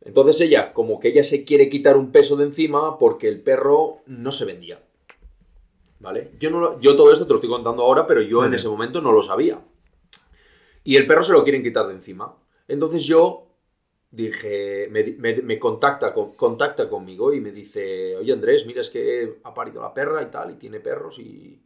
[0.00, 3.98] Entonces ella, como que ella se quiere quitar un peso de encima porque el perro
[4.06, 4.82] no se vendía.
[6.00, 6.30] ¿Vale?
[6.38, 9.00] Yo, no yo todo esto te lo estoy contando ahora, pero yo en ese momento
[9.00, 9.60] no lo sabía.
[10.84, 12.36] Y el perro se lo quieren quitar de encima.
[12.68, 13.47] Entonces yo
[14.10, 19.82] dije, me, contacta, contacta conmigo y me dice, oye Andrés, mira, es que ha parido
[19.82, 21.60] la perra y tal, y tiene perros y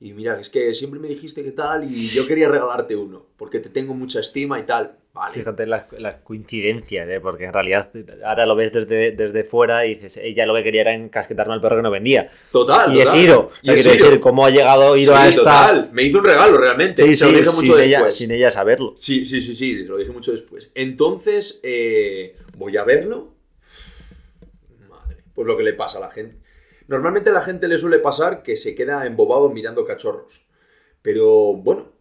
[0.00, 3.60] y mira, es que siempre me dijiste que tal y yo quería regalarte uno, porque
[3.60, 4.98] te tengo mucha estima y tal.
[5.14, 5.32] Vale.
[5.32, 5.84] Fíjate las,
[6.24, 7.20] coincidencias, ¿eh?
[7.20, 7.88] porque en realidad
[8.24, 11.60] ahora lo ves desde, desde fuera y dices, ella lo que quería era encasquetarme al
[11.60, 12.32] perro que no vendía.
[12.50, 12.92] Total.
[12.92, 13.52] Y es Iro.
[13.62, 15.42] Y es decir, cómo ha llegado Iro a esta.
[15.42, 15.88] Total.
[15.92, 17.04] Me hizo un regalo realmente.
[17.04, 18.94] Sí, sí, mucho sin, ella, sin ella saberlo.
[18.96, 20.72] Sí, sí, sí, sí, lo dije mucho después.
[20.74, 23.36] Entonces, eh, voy a verlo.
[24.88, 26.38] Madre, pues lo que le pasa a la gente.
[26.88, 30.44] Normalmente a la gente le suele pasar que se queda embobado mirando cachorros.
[31.02, 31.92] Pero bueno,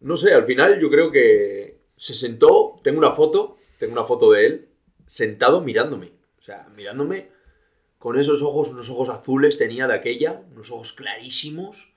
[0.00, 1.67] no sé, al final yo creo que
[1.98, 4.68] se sentó, tengo una foto, tengo una foto de él,
[5.08, 6.12] sentado mirándome.
[6.38, 7.28] O sea, mirándome
[7.98, 11.92] con esos ojos, unos ojos azules tenía de aquella, unos ojos clarísimos,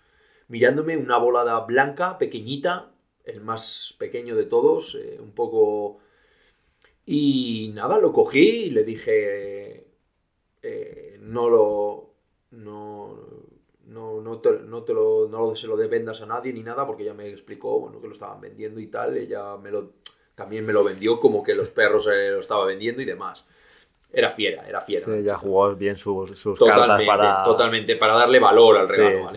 [0.48, 2.92] mirándome una volada blanca, pequeñita,
[3.24, 6.00] el más pequeño de todos, eh, un poco...
[7.06, 9.88] Y nada, lo cogí y le dije,
[10.62, 12.14] eh, no lo.
[12.52, 13.18] No,
[13.92, 17.04] no, no, te, no, te lo, no se lo vendas a nadie ni nada, porque
[17.04, 19.18] ella me explicó bueno, que lo estaban vendiendo y tal.
[19.18, 19.94] Ella me lo,
[20.34, 23.44] también me lo vendió como que los perros lo estaba vendiendo y demás.
[24.14, 25.06] Era fiera, era fiera.
[25.06, 27.44] Sí, ella jugó bien sus, sus cartas para.
[27.44, 29.28] Totalmente, para darle valor al regalo.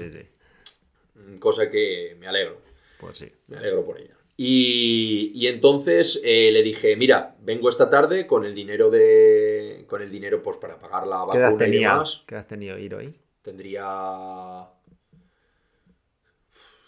[1.39, 2.59] Cosa que me alegro.
[3.01, 3.29] Pues sí.
[3.49, 4.15] Me alegro por ella.
[4.37, 9.85] Y, entonces eh, le dije, mira, vengo esta tarde con el dinero de.
[9.89, 12.23] con el dinero pues para pagar la vacuna ¿Qué y demás.
[12.27, 13.15] ¿Qué has tenido Iro ahí?
[13.45, 14.67] Tendría.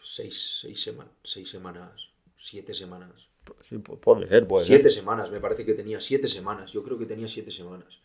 [0.03, 0.91] Seis, seis,
[1.23, 2.09] seis semanas.
[2.39, 3.29] Siete semanas.
[3.61, 6.73] Sí, puede ser, puede Siete semanas, me parece que tenía siete semanas.
[6.73, 8.01] Yo creo que tenía siete semanas.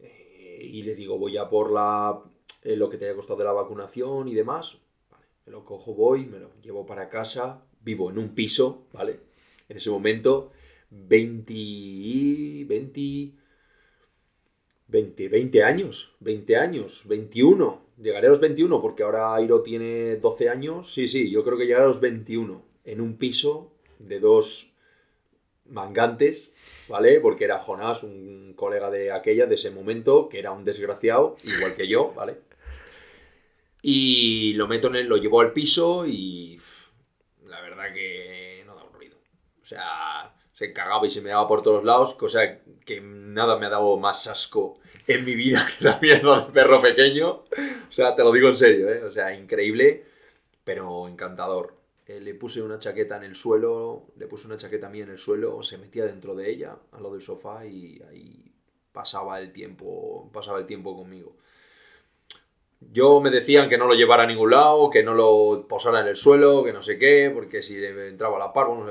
[0.00, 2.20] Eh, y le digo, voy a por la.
[2.64, 4.78] Eh, lo que te haya costado de la vacunación y demás.
[5.10, 9.20] Vale, me lo cojo, voy, me lo llevo para casa vivo en un piso, ¿vale?
[9.68, 10.52] En ese momento,
[10.90, 13.32] 20, 20,
[14.88, 17.88] 20, 20 años, 20 años, 21.
[17.98, 20.92] Llegaré a los 21 porque ahora Airo tiene 12 años.
[20.92, 24.72] Sí, sí, yo creo que llegaré a los 21 en un piso de dos
[25.66, 26.50] mangantes,
[26.88, 27.20] ¿vale?
[27.20, 31.74] Porque era Jonás, un colega de aquella, de ese momento, que era un desgraciado, igual
[31.74, 32.38] que yo, ¿vale?
[33.82, 36.58] Y lo meto en el, lo llevo al piso y
[37.46, 39.18] la verdad que no da un ruido.
[39.62, 43.66] O sea, se cagaba y se me daba por todos lados, cosa que nada me
[43.66, 47.28] ha dado más asco en mi vida que la mierda de perro pequeño.
[47.30, 49.04] O sea, te lo digo en serio, ¿eh?
[49.04, 50.06] O sea, increíble,
[50.64, 51.74] pero encantador.
[52.06, 55.18] Eh, le puse una chaqueta en el suelo, le puse una chaqueta mía en el
[55.18, 58.54] suelo, se metía dentro de ella, a lo del sofá, y ahí
[58.90, 61.36] pasaba el tiempo, pasaba el tiempo conmigo.
[62.80, 66.06] Yo me decían que no lo llevara a ningún lado, que no lo posara en
[66.06, 68.86] el suelo, que no sé qué, porque si le entraba la par, bueno,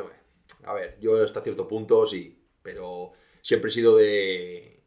[0.66, 3.14] a ver, yo hasta cierto punto sí, pero
[3.48, 4.82] siempre he sido de,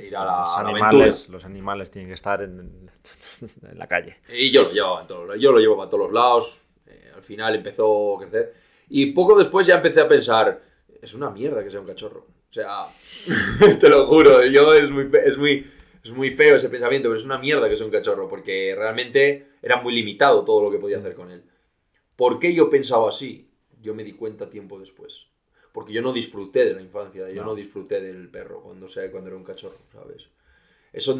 [0.00, 2.88] ir a la, los animales, Los animales tienen que estar en,
[3.74, 4.18] la calle.
[4.32, 7.56] Y yo lo llevaba, todos, yo lo llevaba a todos los lados, eh, al final
[7.56, 8.54] empezó a crecer.
[8.88, 10.62] Y poco después ya empecé a pensar,
[11.02, 12.24] es una mierda que sea un cachorro.
[12.48, 12.84] O sea,
[13.80, 15.66] te lo juro, yo es muy, es muy
[16.04, 19.48] es muy feo ese pensamiento, pero es una mierda que sea un cachorro, porque realmente
[19.60, 21.42] era muy limitado todo lo que podía hacer con él.
[22.14, 23.50] ¿Por qué yo pensaba así?
[23.82, 25.26] Yo me di cuenta tiempo después.
[25.72, 29.28] Porque yo no disfruté de la infancia, yo no, disfruté del perro cuando, sea, cuando
[29.28, 30.28] era un cachorro, ¿sabes?
[30.92, 31.16] Eso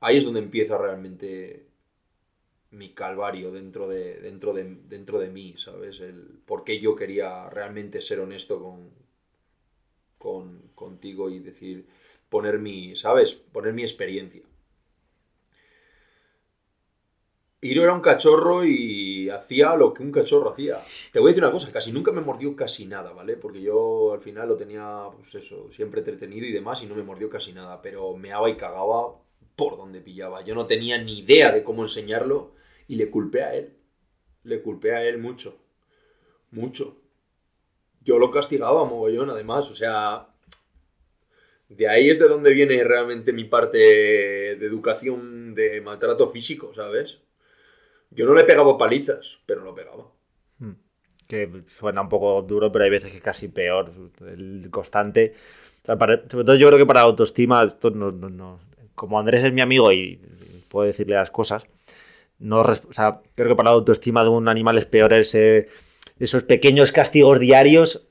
[0.00, 1.66] ahí es donde empieza realmente
[2.70, 6.00] mi calvario dentro de, dentro de, dentro de mí, ¿sabes?
[6.00, 8.90] El por qué yo quería realmente ser honesto con,
[10.18, 11.86] con, contigo y decir,
[12.28, 13.32] poner mi, ¿sabes?
[13.32, 14.42] Poner mi experiencia.
[17.62, 20.78] Iro era un cachorro y hacía lo que un cachorro hacía.
[21.12, 23.36] Te voy a decir una cosa, casi nunca me mordió casi nada, ¿vale?
[23.36, 27.02] Porque yo al final lo tenía, pues eso, siempre entretenido y demás y no me
[27.02, 29.14] mordió casi nada, pero meaba y cagaba
[29.56, 30.42] por donde pillaba.
[30.42, 32.52] Yo no tenía ni idea de cómo enseñarlo
[32.88, 33.74] y le culpé a él.
[34.44, 35.58] Le culpé a él mucho.
[36.50, 36.96] Mucho.
[38.02, 40.28] Yo lo castigaba mogollón, además, o sea...
[41.68, 47.18] De ahí es de donde viene realmente mi parte de educación de maltrato físico, ¿sabes?
[48.10, 50.06] Yo no le pegaba palizas, pero lo pegaba.
[50.58, 50.74] Hmm.
[51.28, 53.92] Que suena un poco duro, pero hay veces que casi peor.
[54.26, 55.34] El constante.
[55.84, 58.60] sobre todo yo creo que para la autoestima, esto no, no,
[58.94, 60.20] como Andrés es mi amigo y
[60.68, 61.64] puedo decirle las cosas,
[62.38, 65.68] no, o sea, creo que para la autoestima de un animal es peor ese,
[66.18, 68.06] esos pequeños castigos diarios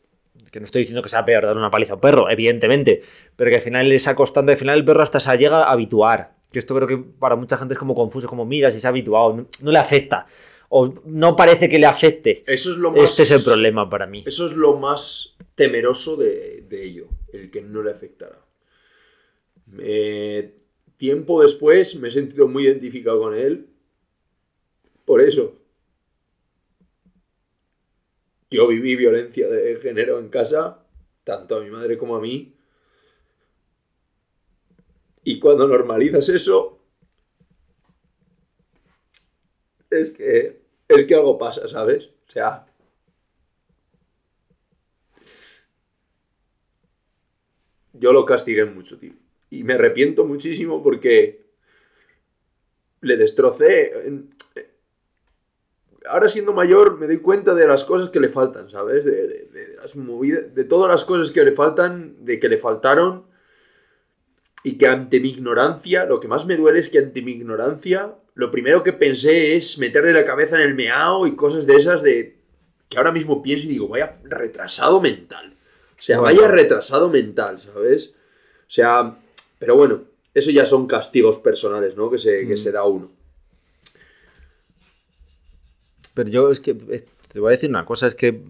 [0.52, 3.02] que no estoy diciendo que sea peor dar una paliza a un perro, evidentemente,
[3.36, 6.39] pero que al final esa constante, al final el perro hasta se llega a habituar.
[6.52, 8.90] Que esto creo que para mucha gente es como confuso, como mira, si se ha
[8.90, 10.26] habituado, no, le afecta.
[10.70, 12.44] O no parece que le afecte.
[12.46, 14.24] Eso es lo más, este es el problema para mí.
[14.26, 18.40] Eso es lo más temeroso de, ello, el que no le afectara.
[20.98, 23.68] tiempo después me he sentido muy identificado con él.
[25.06, 25.56] Por eso.
[28.52, 30.84] Yo viví violencia de género en casa,
[31.24, 32.54] tanto a mi madre como a mí.
[35.24, 36.80] Y cuando normalizas eso,
[39.90, 42.10] es que, es que algo pasa, ¿sabes?
[42.28, 42.66] O sea,
[47.94, 49.14] yo lo castigué mucho, tío.
[49.50, 51.50] Y me arrepiento muchísimo porque
[53.02, 53.92] le destrocé.
[56.06, 59.04] Ahora siendo mayor me doy cuenta de las cosas que le faltan, ¿sabes?
[59.06, 63.29] De, de, las movidas, de todas las cosas que le faltan, de que le faltaron
[64.64, 68.16] y que ante mi ignorancia, lo que más me duele es que ante mi ignorancia,
[68.34, 72.02] lo primero que pensé es meterle la cabeza en el meao y cosas de esas
[72.02, 72.38] de
[72.90, 75.54] que ahora mismo pienso y digo, vaya retrasado mental.
[75.98, 78.08] O sea, vaya retrasado mental, ¿sabes?
[78.08, 79.18] O sea,
[79.60, 82.10] pero bueno, eso ya son castigos personales, ¿no?
[82.10, 82.58] Que se, que mm.
[82.58, 83.12] se da uno.
[86.14, 88.42] Pero yo es que eh, te voy a decir una cosa, es que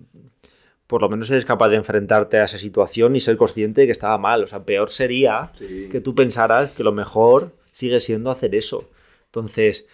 [0.90, 3.92] por lo menos eres capaz de enfrentarte a esa situación y ser consciente de que
[3.92, 4.44] estaba mal.
[4.44, 8.90] O sea, peor sería que tú pensaras que lo mejor sigue siendo hacer eso.
[9.26, 9.86] Entonces,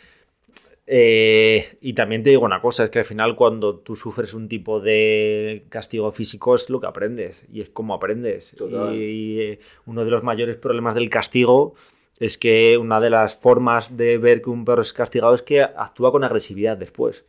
[0.87, 4.47] eh, y también te digo una cosa, es que al final cuando tú sufres un
[4.47, 8.53] tipo de castigo físico es lo que aprendes y es como aprendes.
[8.93, 11.75] Y, eh, uno de los mayores problemas del castigo
[12.21, 15.61] es que una de las formas de ver que un perro es castigado es que
[15.61, 17.25] actúa con agresividad después.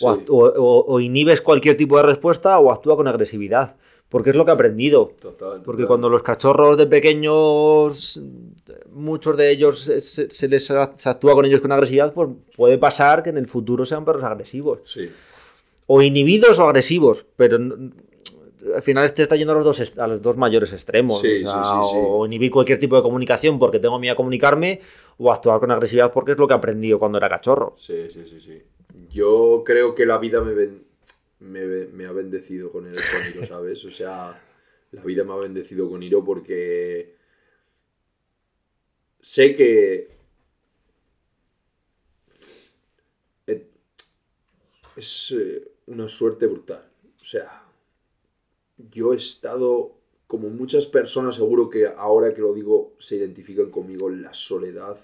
[0.00, 3.76] O, inhibes cualquier tipo de respuesta o actúa con agresividad.
[4.08, 5.12] Porque es lo que he aprendido.
[5.64, 8.20] Porque cuando los cachorros de pequeños,
[8.90, 13.36] muchos de ellos se, les actúa con ellos con agresividad, pues puede pasar que en
[13.36, 14.80] el futuro sean perros agresivos.
[15.86, 17.26] O inhibidos o agresivos.
[17.36, 17.58] Pero
[18.74, 21.22] al final este está yendo a los dos, a los dos mayores extremos.
[21.22, 24.80] o, inhibir cualquier tipo de comunicación porque tengo miedo a comunicarme,
[25.18, 27.74] o actuar con agresividad porque es lo que he aprendido cuando era cachorro.
[27.78, 28.62] Sí, sí, sí, sí.
[29.10, 30.80] Yo creo que la vida me,
[31.40, 33.84] me, ha bendecido con, el, con Iro, ¿sabes?
[33.84, 34.40] O sea,
[34.92, 37.14] la vida me ha bendecido con Iro porque
[39.20, 40.18] sé que
[44.98, 46.84] es eh, una suerte brutal.
[47.20, 47.62] O sea,
[48.90, 49.92] yo he estado,
[50.26, 54.98] como muchas personas, seguro que ahora que lo digo, se identifican conmigo, en la soledad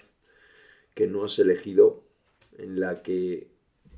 [0.93, 2.03] que no has elegido,
[2.57, 3.47] en la que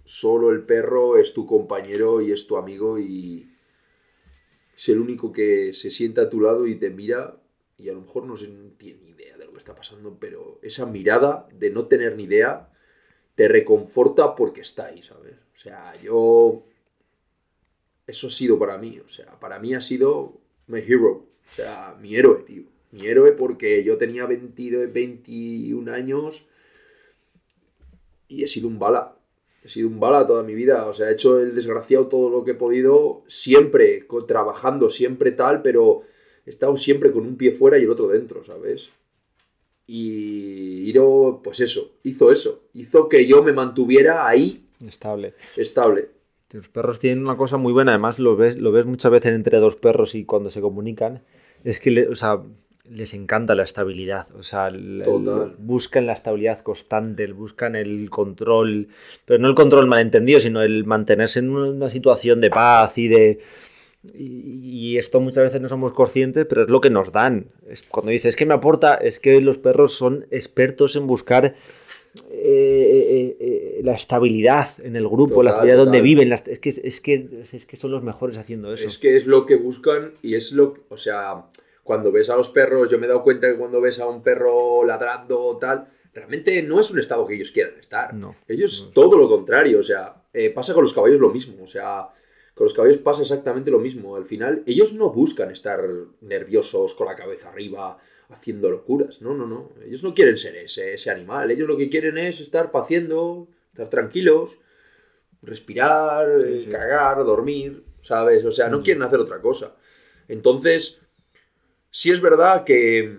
[0.08, 3.48] solo el perro es tu compañero y es tu amigo y
[4.76, 7.36] es el único que se sienta a tu lado y te mira
[7.78, 8.36] y a lo mejor no,
[8.78, 12.24] tiene ni idea de lo que está pasando, pero esa mirada de no tener ni
[12.24, 12.70] idea
[13.36, 15.36] te reconforta porque está ahí, ¿sabes?
[15.56, 16.64] O sea, yo...
[18.08, 21.98] Eso ha sido para mí, o sea, para mí ha sido mi hero, o sea,
[22.00, 22.64] mi héroe, tío.
[22.92, 26.48] Mi héroe porque yo tenía 20, 21 años
[28.30, 29.17] y he sido un bala
[29.68, 32.44] he sido un bala toda mi vida, o sea, he hecho el desgraciado todo lo
[32.44, 36.04] que he podido, siempre trabajando, siempre tal, pero
[36.46, 38.90] he estado siempre con un pie fuera y el otro dentro, ¿sabes?
[39.86, 44.66] Y Iro, pues eso, hizo eso, hizo que yo me mantuviera ahí.
[44.86, 45.34] Estable.
[45.56, 46.10] Estable.
[46.52, 49.60] Los perros tienen una cosa muy buena, además lo ves, lo ves muchas veces entre
[49.60, 51.24] dos perros y cuando se comunican,
[51.64, 52.42] es que le- o sea,
[52.90, 55.56] les encanta la estabilidad, o sea, el- el- Total.
[55.58, 58.88] buscan la estabilidad constante, buscan el control,
[59.26, 63.40] pero no el control malentendido, sino el mantenerse en una, situación de paz y de...
[64.14, 67.48] Y, y esto muchas veces no somos conscientes, pero es lo que nos dan.
[67.68, 71.56] Es cuando dices, es que me aporta, es que los perros son expertos en buscar
[72.32, 76.30] eh, eh, eh, la estabilidad en el grupo, la Total, estabilidad donde viven.
[76.30, 78.88] las- es, que, es, que, es que son los mejores haciendo eso.
[78.88, 81.46] Es que es lo que buscan y es lo que, o sea,
[81.88, 84.22] cuando ves a los perros, yo me he dado cuenta que cuando ves a un
[84.22, 88.14] perro ladrando o tal, realmente no es un estado que ellos quieran estar.
[88.14, 88.36] No.
[88.46, 88.94] Ellos No.
[88.94, 92.10] todo lo contrario, o sea, eh, pasa con los caballos lo mismo, o sea,
[92.54, 94.18] con los caballos pasa exactamente lo mismo.
[94.18, 95.82] Al final, ellos no buscan estar
[96.20, 97.98] nerviosos con la cabeza arriba
[98.30, 99.70] haciendo locuras, no, no, no.
[99.86, 103.90] Ellos no quieren ser ese, ese animal, ellos lo que quieren es estar paciendo, estar
[103.90, 104.58] tranquilos,
[105.42, 106.70] respirar, Sí, eh, sí.
[106.70, 108.44] cagar, dormir, ¿sabes?
[108.44, 108.84] O sea, no Mm.
[108.84, 109.76] quieren hacer otra cosa.
[110.28, 111.00] Entonces,
[111.98, 113.18] sí es verdad que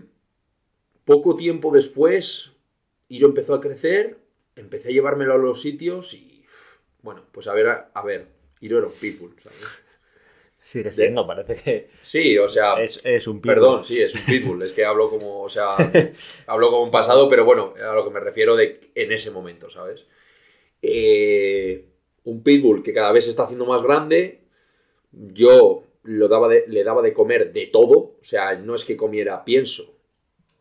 [1.04, 2.52] poco tiempo después,
[3.08, 4.18] Iro empezó a crecer,
[4.54, 6.44] empecé a llevármelo a los sitios y,
[7.02, 8.28] bueno, pues a ver, a, a ver,
[8.60, 9.84] Iro era un pitbull, ¿sabes?
[10.62, 13.54] Sigue siendo, parece que Sí, o sea, es, es un pitbull.
[13.56, 15.74] perdón, sí, es un pitbull, es que hablo como, o sea,
[16.46, 19.68] hablo como un pasado, pero bueno, a lo que me refiero de en ese momento,
[19.70, 20.06] ¿sabes?
[20.82, 21.84] Eh,
[22.22, 24.42] un pitbull que cada vez se está haciendo más grande,
[25.10, 28.96] yo lo daba de- le daba de comer de todo, o sea, no es que
[28.96, 29.94] comiera pienso,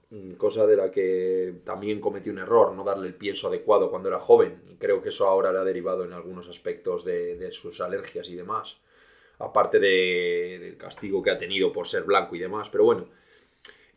[0.09, 4.09] mm, cosa de la que también cometí un error, no darle el pienso adecuado cuando
[4.09, 7.81] era joven, y creo que eso ahora le ha derivado en algunos aspectos de, sus
[7.81, 8.77] alergias y demás,
[9.39, 13.07] aparte de- del castigo que ha tenido por ser blanco y demás, pero bueno,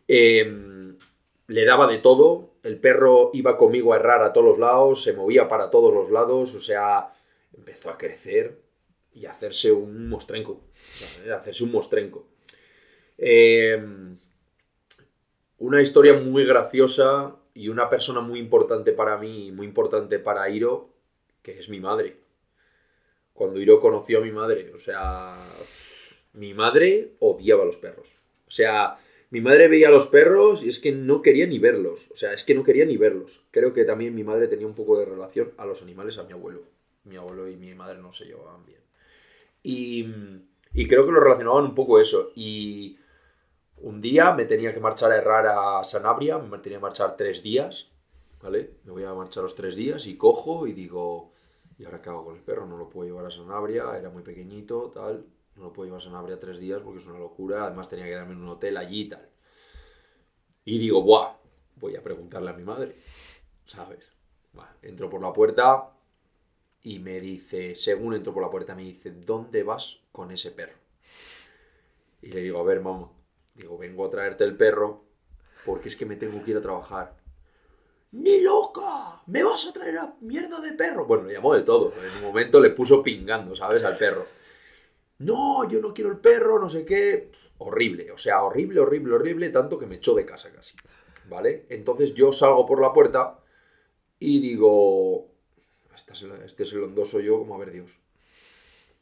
[0.08, 0.96] Em,
[1.46, 5.12] le daba de todo, el perro iba conmigo a errar a todos los lados, se
[5.12, 7.12] movía para todos los lados, o sea,
[7.56, 8.58] empezó a crecer
[9.14, 12.26] y hacerse un mostrenco, hacerse un mostrenco.
[13.18, 14.16] Em,
[15.58, 20.48] una historia muy graciosa y una persona muy importante para mí y muy importante para
[20.48, 20.88] Iro,
[21.42, 22.16] que es mi madre.
[23.34, 25.34] Cuando Iro conoció a mi madre, o sea,
[26.32, 28.08] mi madre odiaba a los perros.
[28.46, 28.98] O sea,
[29.30, 32.10] mi madre veía a los perros y es que no quería ni verlos.
[32.10, 33.40] O sea, es que no quería ni verlos.
[33.50, 36.32] Creo que también mi madre tenía un poco de relación a los animales, a mi
[36.32, 36.62] abuelo.
[37.04, 38.80] Mi abuelo y mi madre no se llevaban bien.
[39.62, 40.04] Y,
[40.88, 42.30] creo que lo relacionaban un poco eso.
[42.34, 42.98] Y
[43.78, 47.42] un día me tenía que marchar a errar a Sanabria, me tenía que marchar tres
[47.42, 47.88] días,
[48.42, 48.74] ¿vale?
[48.84, 51.32] Me voy a marchar los tres días y cojo y digo,
[51.78, 52.66] ¿y ahora qué hago con el perro?
[52.66, 55.24] No lo puedo llevar a Sanabria, era muy pequeñito, tal,
[55.56, 58.14] no lo puedo llevar a Sanabria tres días porque es una locura, además tenía que
[58.14, 59.28] darme en un hotel allí y tal.
[60.64, 61.36] Y digo, ¡buah!
[61.76, 62.94] Voy a preguntarle a mi madre,
[63.64, 64.06] ¿sabes?
[64.82, 65.90] Entro por la puerta
[66.82, 70.78] y me dice, según entro por la puerta, me dice, ¿dónde vas con ese perro?
[72.22, 73.10] Y le digo, a ver, mamá,
[73.54, 75.04] digo, vengo a traerte el perro
[75.64, 77.16] porque es que me tengo que ir a trabajar.
[78.12, 79.22] ¡Ni loca!
[79.26, 81.06] ¿Me vas a traer a mierda de perro?
[81.06, 81.92] Bueno, le llamó de todo.
[82.02, 83.84] En un momento le puso pingando, ¿sabes?
[83.84, 84.26] Al perro.
[85.18, 87.30] No, yo no quiero el perro, no sé qué.
[87.58, 90.74] Horrible, o sea, horrible, horrible, horrible, tanto que me echó de casa casi.
[91.28, 91.66] ¿Vale?
[91.68, 93.38] Entonces yo salgo por la puerta
[94.18, 95.28] y digo,
[96.08, 97.90] este es el, hondoso yo, como a ver Dios.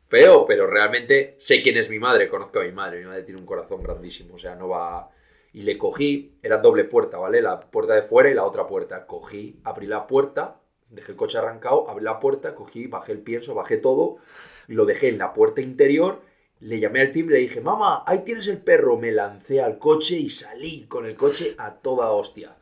[0.08, 3.00] Feo, pero realmente sé quién es mi madre, conozco a mi madre.
[3.00, 5.10] Mi madre tiene un corazón grandísimo, o sea, no va...
[5.52, 7.40] Y le cogí, era doble puerta, ¿vale?
[7.42, 9.06] La puerta de fuera y la otra puerta.
[9.06, 13.54] Cogí, abrí la puerta, dejé el coche arrancado, abrí la puerta, cogí, bajé el pienso,
[13.54, 14.18] bajé todo,
[14.66, 16.20] lo dejé en la puerta interior,
[16.60, 18.96] le llamé al timbre le dije, mamá, ahí tienes el perro.
[18.96, 22.56] Me lancé al coche y salí con el coche a toda hostia.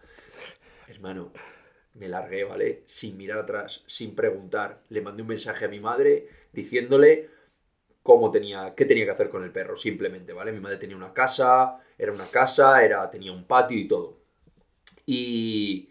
[0.88, 1.32] Hermano,
[1.98, 2.82] me largué, ¿vale?
[2.84, 4.82] Sin mirar atrás, sin preguntar.
[4.90, 7.30] Le mandé un mensaje a mi madre diciéndole
[8.02, 10.52] cómo tenía, qué tenía que hacer con el perro, simplemente, ¿vale?
[10.52, 14.16] Mi madre tenía una casa, era una casa, era, tenía un patio y todo.
[15.06, 15.88] Y,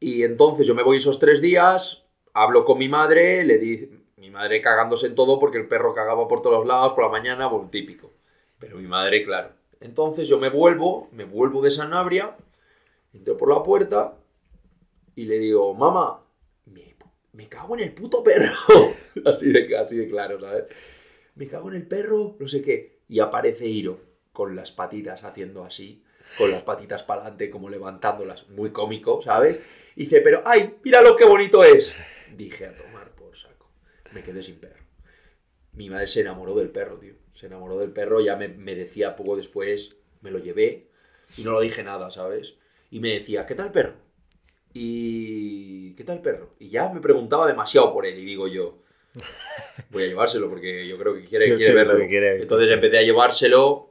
[0.00, 4.30] y entonces yo me voy esos tres días, hablo con mi madre, le di, mi
[4.30, 7.68] madre cagándose en todo porque el perro cagaba por todos lados por la mañana, bueno,
[7.70, 8.10] típico.
[8.58, 9.50] Pero mi madre, claro.
[9.80, 12.36] Entonces yo me vuelvo, me vuelvo de Sanabria,
[13.14, 14.14] entro por la puerta
[15.20, 16.24] y le digo, mamá,
[17.32, 18.94] me, cago en el puto perro.
[19.26, 20.64] así, de, de claro, ¿sabes?
[21.34, 23.00] Me cago en el perro, no sé qué.
[23.06, 24.00] Y aparece Iro
[24.32, 26.02] con las patitas haciendo así,
[26.38, 29.60] con las patitas para adelante, como levantándolas, muy cómico, ¿sabes?
[29.94, 30.76] Y dice, pero ¡ay!
[30.82, 31.92] ¡Mira lo que bonito es!
[32.34, 33.70] Dije a tomar por saco.
[34.12, 34.82] Me quedé sin perro.
[35.74, 37.12] Mi madre se enamoró del perro, tío.
[37.34, 40.88] Se enamoró del perro, ya me, me decía poco después, me lo llevé
[41.36, 42.54] y no lo dije nada, ¿sabes?
[42.90, 44.08] Y me decía, ¿qué tal perro?
[44.72, 46.50] Y ¿qué tal perro?
[46.58, 48.78] Y ya me preguntaba demasiado por él y digo yo,
[49.90, 51.98] voy a llevárselo porque yo creo que quiere, quiere verlo.
[51.98, 53.88] Entonces empecé a llevárselo,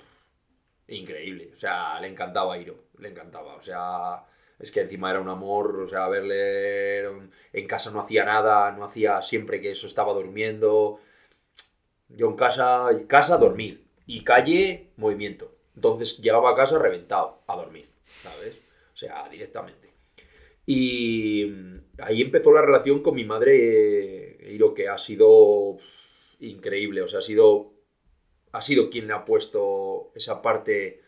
[0.87, 4.23] increíble, o sea, le encantaba a Iro, le encantaba, o sea,
[4.59, 7.05] es que encima era un amor, o sea, verle
[7.53, 10.99] en casa no hacía nada, no hacía siempre que eso estaba durmiendo.
[12.09, 15.55] Yo en casa, casa dormir y calle movimiento.
[15.75, 18.67] Entonces llegaba a casa reventado a dormir, ¿sabes?
[18.93, 19.88] O sea, directamente.
[20.71, 21.51] Y
[21.97, 25.77] ahí empezó la relación con mi madre y lo que ha sido
[26.41, 27.73] increíble, o sea, ha sido
[28.51, 31.01] ha sido quien le ha puesto esa parte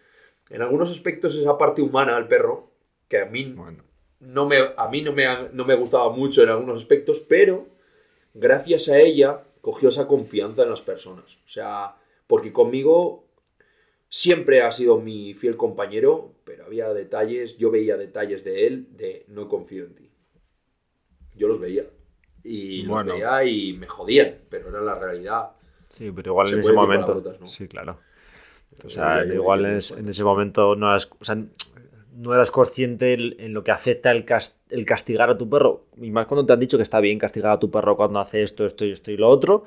[0.49, 2.71] en algunos aspectos esa parte humana al perro
[3.07, 3.55] que a mí,
[4.19, 7.67] no, me, a mí no, me, no me gustaba mucho en algunos aspectos, pero
[8.33, 11.25] gracias a ella cogió esa confianza en las personas.
[11.45, 13.25] O sea, porque conmigo
[14.09, 19.23] siempre ha sido mi fiel compañero, pero había detalles, yo veía detalles de él de
[19.29, 20.11] no confío en ti.
[21.33, 21.85] Yo los veía.
[22.43, 25.51] Y los veía y me jodían, pero era la realidad.
[25.87, 27.23] Sí, pero igual en ese momento.
[27.45, 27.99] Sí, claro.
[28.83, 29.77] O sea, igual en,
[30.09, 31.09] ese momento no has,
[32.17, 34.25] no eras consciente en lo que afecta el,
[34.71, 37.51] el, castigar a tu perro, y más cuando te han dicho que está bien castigar
[37.53, 39.63] a tu perro cuando hace esto, esto y esto y lo otro,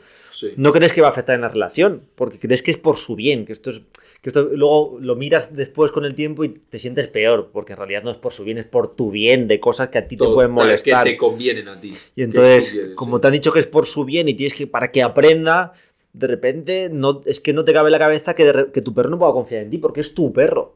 [0.56, 3.16] no crees que va a afectar en la relación, porque crees que es por su
[3.16, 3.82] bien, que esto es
[4.24, 7.76] que esto luego lo miras después con el tiempo y te sientes peor, porque en
[7.76, 10.16] realidad no es por su bien, es por tu bien, de cosas que a ti
[10.16, 11.04] te pueden molestar.
[11.04, 11.90] Que te convienen a ti.
[12.16, 14.90] Y entonces, como te han dicho que es por su bien y tienes que, para
[14.90, 15.74] que aprenda,
[16.14, 19.10] de repente no, es que no te cabe en la cabeza que, que tu perro
[19.10, 20.74] no pueda confiar en ti, porque es tu perro.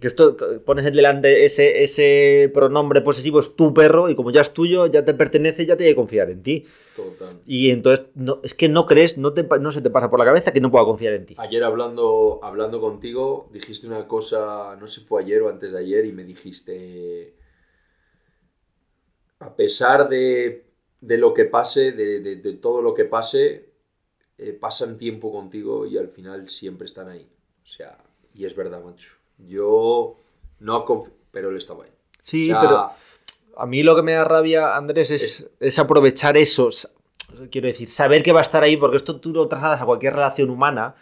[0.00, 4.42] Que esto pones en delante ese, ese pronombre posesivo es tu perro y como ya
[4.42, 6.66] es tuyo, ya te pertenece, ya te hay que confiar en ti.
[6.94, 7.40] Total.
[7.46, 10.24] Y entonces no, es que no crees, no, te, no se te pasa por la
[10.26, 11.34] cabeza que no pueda confiar en ti.
[11.38, 15.78] Ayer hablando, hablando contigo, dijiste una cosa, no sé si fue ayer o antes de
[15.78, 17.34] ayer, y me dijiste,
[19.38, 20.66] a pesar de,
[21.00, 23.70] de lo que pase, de, de, todo lo que pase,
[24.38, 27.28] eh, pasan tiempo contigo y al final siempre están ahí.
[27.62, 27.98] O sea,
[28.34, 29.10] y es verdad, macho.
[29.38, 30.16] Yo
[30.60, 31.90] no confío, pero él estaba ahí.
[32.22, 32.90] Sí, pero
[33.56, 35.10] a mí lo que me da rabia, Andrés,
[35.60, 36.68] es, aprovechar eso.
[37.50, 40.14] Quiero decir, saber que va a estar ahí, porque esto tú lo trasladas a cualquier
[40.14, 40.94] relación humana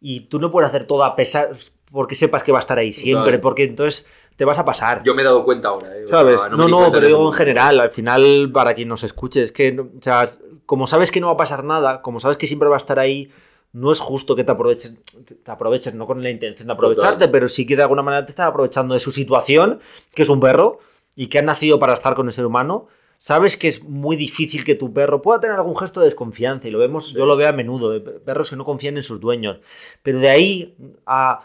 [0.00, 1.50] y tú no puedes hacer todo a pesar
[1.90, 4.06] porque sepas que va a estar ahí siempre, porque entonces
[4.36, 5.02] te vas a pasar.
[5.02, 5.96] Yo me he dado cuenta ahora.
[5.96, 6.04] ¿eh?
[6.08, 6.42] ¿Sabes?
[6.50, 10.02] no, no, pero digo en general, al final, para quien nos escuche, es que, o
[10.02, 10.24] sea,
[10.66, 12.98] como sabes que no va a pasar nada, como sabes que siempre va a estar
[12.98, 13.30] ahí,
[13.76, 14.94] no es justo que te aproveches,
[15.42, 18.32] te aproveches, no con la intención de aprovecharte, pero sí que de alguna manera te
[18.32, 19.80] estás aprovechando de su situación,
[20.14, 20.78] que es un perro,
[21.14, 22.86] y que ha nacido para estar con el ser humano.
[23.18, 26.70] Sabes que es muy difícil que tu perro pueda tener algún gesto de desconfianza, y
[26.70, 29.58] lo vemos, yo lo veo a menudo, de perros que no confían en sus dueños.
[30.02, 30.74] Pero de ahí
[31.04, 31.44] a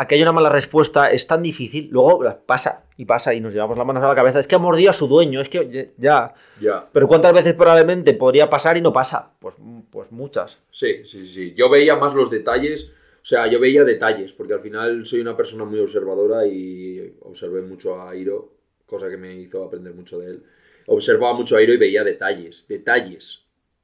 [0.00, 3.52] a que haya una mala respuesta es tan difícil, luego pasa y pasa y nos
[3.52, 4.38] llevamos las manos a la cabeza.
[4.38, 6.34] Es que ha mordido a su dueño, es que ya.
[6.60, 6.84] ya.
[6.92, 9.32] Pero ¿cuántas veces probablemente podría pasar y no pasa?
[9.40, 9.56] Pues,
[9.90, 10.60] pues muchas.
[10.70, 11.52] Sí, sí, sí.
[11.56, 15.36] Yo veía más los detalles, o sea, yo veía detalles, porque al final soy una
[15.36, 18.52] persona muy observadora y observé mucho a Airo,
[18.86, 20.44] cosa que me hizo aprender mucho de él.
[20.86, 23.40] Observaba mucho a Airo y veía detalles, detalles,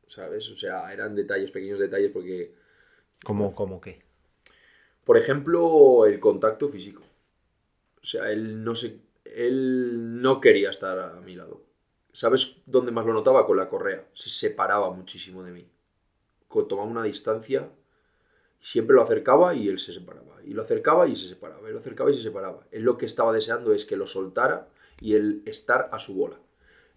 [0.06, 0.48] ¿sabes?
[0.48, 2.54] O sea, eran detalles, pequeños detalles, porque...
[3.24, 4.03] ¿Cómo, cómo qué?
[5.04, 7.02] Por ejemplo, el contacto físico.
[8.02, 11.62] O sea, él no, se, él no quería estar a mi lado.
[12.12, 13.46] ¿Sabes dónde más lo notaba?
[13.46, 14.04] Con la correa.
[14.14, 15.66] Se separaba muchísimo de mí.
[16.62, 17.68] Tomaba una distancia,
[18.60, 20.42] siempre lo acercaba y él se separaba.
[20.44, 21.68] Y lo acercaba y se separaba.
[21.68, 22.64] Y lo acercaba y se separaba.
[22.70, 24.68] Él lo que estaba deseando es que lo soltara
[25.00, 26.36] y el estar a su bola.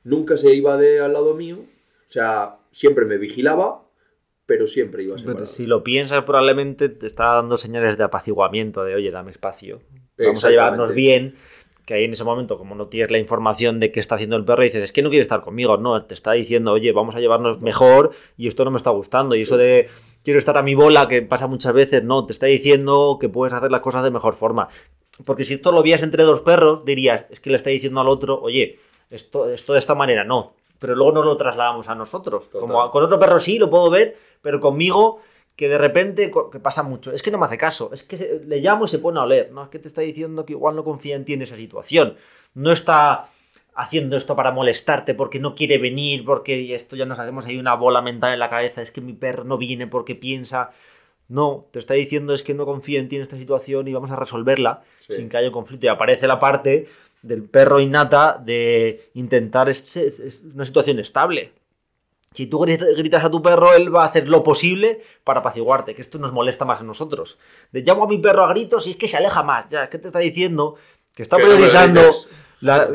[0.03, 1.57] Nunca se iba de al lado mío.
[1.57, 3.83] O sea, siempre me vigilaba,
[4.47, 5.45] pero siempre iba a ser.
[5.45, 9.81] si lo piensas, probablemente te está dando señales de apaciguamiento, de oye, dame espacio,
[10.17, 11.35] vamos a llevarnos bien.
[11.85, 14.43] Que ahí en ese momento, como no tienes la información de qué está haciendo el
[14.43, 15.77] perro, dices, es que no quiere estar conmigo.
[15.77, 19.35] No, te está diciendo, oye, vamos a llevarnos mejor y esto no me está gustando.
[19.37, 19.87] Y eso de
[20.21, 23.53] quiero estar a mi bola, que pasa muchas veces, no, te está diciendo que puedes
[23.53, 24.67] hacer las cosas de mejor forma.
[25.23, 28.09] Porque si esto lo vías entre dos perros, dirías, es que le está diciendo al
[28.09, 28.79] otro, oye,
[29.09, 32.47] esto, esto de esta manera no pero luego nos lo trasladamos a nosotros.
[32.47, 35.21] Como con otro perro sí, lo puedo ver, pero conmigo
[35.57, 37.11] que de repente que pasa mucho.
[37.11, 37.89] Es que no me hace caso.
[37.91, 39.51] Es que le llamo y se pone a oler.
[39.51, 42.15] No, es que te está diciendo que igual no confía en ti en esa situación.
[42.53, 43.25] No está
[43.73, 47.73] haciendo esto para molestarte porque no quiere venir, porque esto ya nos hacemos ahí una
[47.73, 48.84] bola mental en la cabeza.
[48.84, 50.69] Es que mi perro no viene porque piensa.
[51.28, 54.11] No, te está diciendo es que no confía en ti en esta situación y vamos
[54.11, 55.88] a resolverla sin que haya un conflicto.
[55.88, 56.88] Y aparece la parte
[57.22, 61.53] del perro innata de intentar es, una situación estable.
[62.34, 66.01] Si tú gritas a tu perro, él va a hacer lo posible para apaciguarte, que
[66.01, 67.39] esto nos molesta más a nosotros.
[67.72, 69.68] De llamo a mi perro a gritos y es que se aleja más.
[69.70, 70.76] Ya, es que te está diciendo
[71.15, 72.01] que está priorizando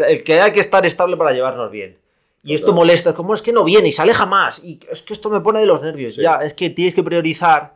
[0.06, 1.98] el que hay que estar estable para llevarnos bien.
[2.44, 4.62] Y esto molesta, como es que no viene y se aleja más.
[4.64, 6.16] Y es que esto me pone de los nervios.
[6.16, 7.74] Ya, es que tienes que priorizar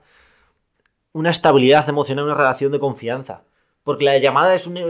[1.12, 3.42] una estabilidad emocional, una relación de confianza.
[3.86, 4.84] Porque la llamada es, una,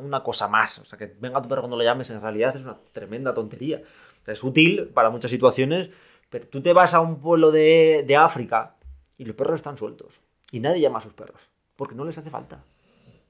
[0.00, 0.78] una, cosa más.
[0.78, 3.82] O sea, que venga tu perro cuando lo llames, en realidad es una tremenda tontería.
[4.26, 5.90] es útil para muchas situaciones,
[6.30, 8.76] pero tú te vas a un pueblo de, de África
[9.18, 10.22] y los perros están sueltos.
[10.50, 11.42] Y nadie llama a sus perros.
[11.76, 12.64] Porque no les hace falta.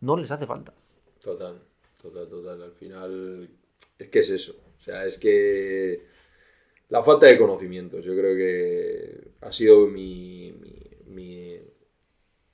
[0.00, 0.72] No les hace falta.
[1.20, 1.58] Total,
[2.00, 2.62] total, total.
[2.62, 3.50] Al final,
[3.98, 4.54] es que es eso.
[4.78, 6.06] O sea, es que
[6.90, 10.54] la falta de conocimientos, yo creo que ha sido mi,
[11.06, 11.58] mi,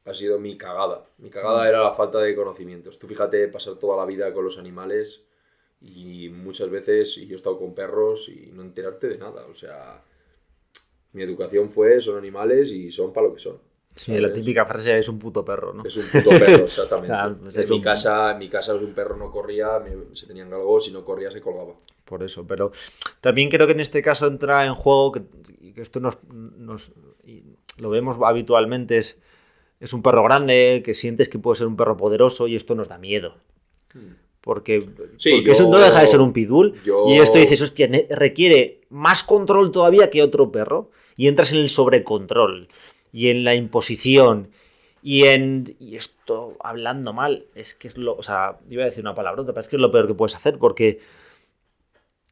[0.05, 1.05] ha sido mi cagada.
[1.19, 2.99] Mi cagada era la falta de conocimientos.
[2.99, 5.23] Tú fíjate pasar toda la vida con los animales
[5.81, 9.47] y muchas veces, y yo he estado con perros y no enterarte de nada.
[9.47, 10.03] O sea,
[11.13, 13.59] mi educación fue, son animales y son para lo que son.
[13.95, 15.83] Sí, la típica frase es un puto perro, ¿no?
[15.85, 17.43] Es un puto perro, exactamente.
[17.43, 19.83] Pues en, mi casa, en mi casa un perro no corría,
[20.15, 21.75] se tenían galgos, si no corría se colgaba.
[22.05, 22.73] Por eso, pero
[23.21, 25.23] también creo que en este caso entra en juego, que,
[25.77, 26.19] esto nos,
[27.79, 29.21] lo vemos habitualmente, es,
[29.81, 32.89] es un perro grande, que sientes que puede ser un perro poderoso y esto nos
[32.89, 33.35] da miedo.
[33.93, 34.15] Hmm.
[34.43, 34.83] Porque,
[35.19, 36.75] eso no deja de ser un pitbull.
[37.09, 40.91] Y esto dices, hostia, requiere más control todavía que otro perro.
[41.17, 42.69] Y entras en el sobrecontrol
[43.13, 44.49] y en la imposición
[45.03, 45.77] y en.
[45.79, 48.17] Y esto hablando mal, es que es lo.
[48.17, 50.35] O sea, iba a decir una palabrota, pero es que es lo peor que puedes
[50.35, 51.01] hacer porque.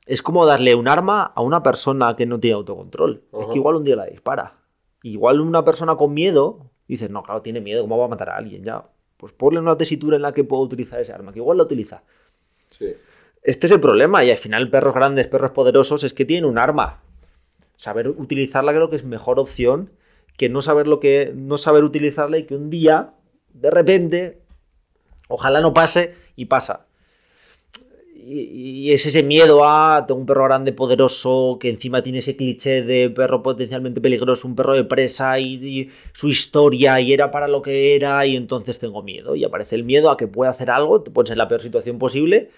[0.07, 3.25] Es como darle un arma a una persona que no tiene autocontrol.
[3.31, 4.55] Es que igual un día la dispara.
[5.03, 8.37] Igual una persona con miedo, dices, no, claro, tiene miedo, ¿cómo va a matar a
[8.37, 8.65] alguien?
[8.65, 8.85] Ya,
[9.17, 12.03] pues ponle una tesitura en la que pueda utilizar ese arma, que igual la utiliza.
[12.71, 12.95] Sí.
[13.43, 16.59] Este es el problema, y al final perros grandes, perros poderosos, es que tienen un
[16.59, 17.03] arma.
[17.77, 19.91] Saber utilizarla creo que es mejor opción
[20.37, 21.33] que no saber lo que.
[21.35, 23.15] no saber utilizarla y que un día,
[23.53, 24.43] de repente,
[25.29, 26.87] ojalá no pase y pasa.
[28.31, 32.83] Y, es ese miedo a tengo un perro grande, poderoso, que encima tiene ese cliché
[32.83, 37.63] de perro potencialmente peligroso, un perro de presa y, su historia y era para lo
[37.63, 39.35] que era y entonces tengo miedo.
[39.35, 41.99] Y aparece el miedo a que pueda hacer algo, te pones en la peor situación
[41.99, 42.51] posible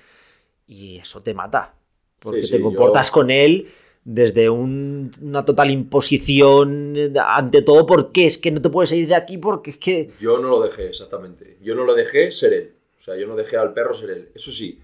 [0.67, 1.75] y eso te mata.
[2.19, 3.69] Porque te comportas con él
[4.05, 9.39] desde una total imposición ante todo, porque es que no te puedes ir de aquí
[9.39, 10.11] porque es que...
[10.21, 11.59] Yo no lo dejé, exactamente.
[11.63, 12.73] Yo no lo dejé ser él.
[12.99, 14.29] O sea, yo no dejé al perro ser él.
[14.35, 14.79] Eso sí,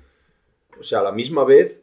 [0.79, 1.83] o sea, a la misma vez,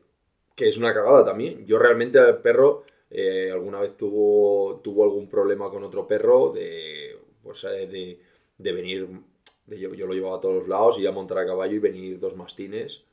[0.56, 5.28] que es una cagada también, yo realmente al perro eh, alguna vez tuvo, tuvo algún
[5.28, 8.20] problema con otro perro de, pues, eh,
[8.58, 9.08] de, venir,
[9.68, 12.20] yo, yo, lo llevaba a todos los lados, y a montar a caballo y venir
[12.20, 13.04] dos mastines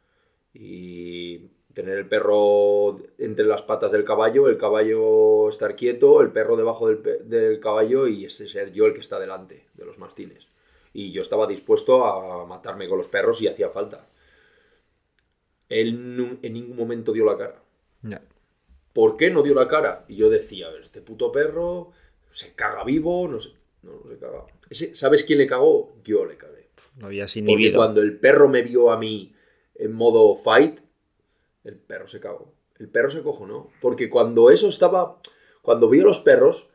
[0.53, 6.57] y tener el perro entre las patas del caballo, el caballo estar quieto, el perro
[6.57, 10.49] debajo del, caballo y ese ser yo el que está delante de los mastines.
[10.93, 14.09] Y yo estaba dispuesto a matarme con los perros si hacía falta.
[15.70, 17.62] Él en ningún momento dio la cara.
[18.92, 20.04] ¿Por qué no dio la cara?
[20.08, 21.92] Y yo decía, a ver, este puto perro
[22.32, 23.50] se caga vivo, no sé.
[23.82, 24.46] No, no se caga.
[24.94, 25.94] ¿Sabes quién le cagó?
[26.04, 26.68] Yo le cagué.
[26.96, 29.32] No había sin Porque cuando el perro me vio a mí
[29.76, 30.80] en modo fight,
[31.64, 32.52] el perro se cagó.
[32.78, 33.68] El perro se cojonó.
[33.80, 35.20] Porque cuando eso estaba.
[35.62, 36.68] Cuando vio los perros.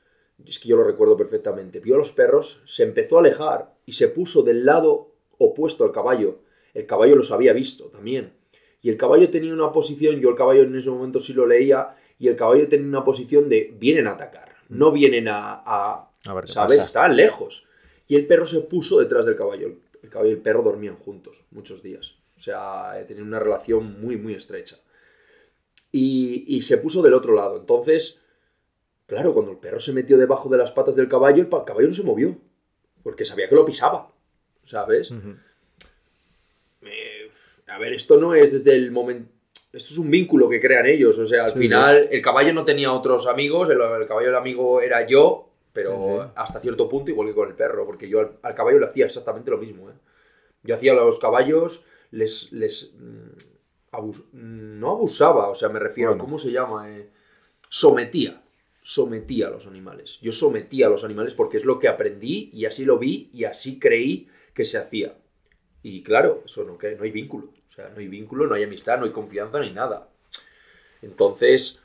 [0.46, 1.80] Es que yo lo recuerdo perfectamente.
[1.80, 6.40] Vio los perros, se empezó a alejar y se puso del lado opuesto al caballo.
[6.74, 8.34] El caballo los había visto también.
[8.86, 11.96] Y el caballo tenía una posición, yo el caballo en ese momento sí lo leía,
[12.20, 16.48] y el caballo tenía una posición de vienen a atacar, no vienen a, a, ver
[16.48, 16.78] ¿sabes?
[16.78, 17.66] Estaban lejos.
[18.08, 19.72] Y el perro se puso detrás del caballo.
[20.04, 22.14] El caballo y el perro dormían juntos muchos días.
[22.38, 24.78] O sea, eh, tenían una relación muy, muy estrecha.
[25.92, 27.58] Y, se puso del otro lado.
[27.58, 28.22] Entonces,
[29.08, 31.96] claro, cuando el perro se metió debajo de las patas del caballo, el caballo no
[31.96, 32.38] se movió.
[33.02, 34.12] Porque sabía que lo pisaba.
[34.64, 35.10] ¿Sabes?
[37.76, 39.30] A ver, esto no es desde el momento.
[39.74, 41.18] Esto es un vínculo que crean ellos.
[41.18, 43.70] O sea, al final, el caballo no tenía otros amigos.
[43.70, 45.50] El, caballo del amigo era yo.
[45.74, 47.86] Pero hasta cierto punto, igual que con el perro.
[47.86, 49.90] Porque yo al, caballo le hacía exactamente lo mismo.
[49.90, 49.94] ¿eh?
[50.64, 56.38] Yo hacía a los caballos les, les mm, no abusaba, o sea, me refiero, ¿cómo
[56.38, 56.90] se llama?
[56.90, 57.10] Eh,
[57.68, 58.42] sometía,
[58.82, 60.18] sometía a los animales.
[60.22, 63.44] Yo sometía a los animales porque es lo que aprendí y así lo vi y
[63.44, 65.18] así creí que se hacía.
[65.84, 67.50] Y claro, eso no, que no hay vínculo.
[67.76, 70.08] O sea, no hay vínculo, no hay amistad, no hay confianza, ni nada.
[71.02, 71.84] Entonces,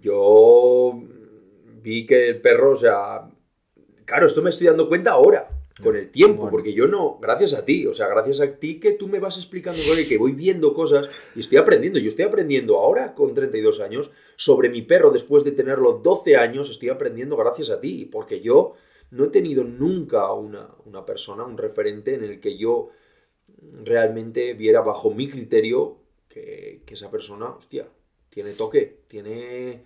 [0.00, 1.02] yo
[1.82, 3.28] vi que el perro, o sea,
[4.04, 5.48] claro, esto me estoy dando cuenta ahora
[5.82, 8.92] con el tiempo, porque yo no, gracias a ti, o sea, gracias a ti que
[8.92, 11.98] tú me vas explicando que voy viendo cosas y estoy aprendiendo.
[11.98, 16.70] Yo estoy aprendiendo ahora con 32 años sobre mi perro después de tenerlo 12 años,
[16.70, 18.74] estoy aprendiendo gracias a ti, porque yo
[19.10, 22.90] no he tenido nunca una, una persona, un referente en el que yo
[23.84, 25.98] realmente viera bajo mi criterio
[26.28, 27.86] que, que esa persona, hostia,
[28.30, 29.84] tiene toque, tiene,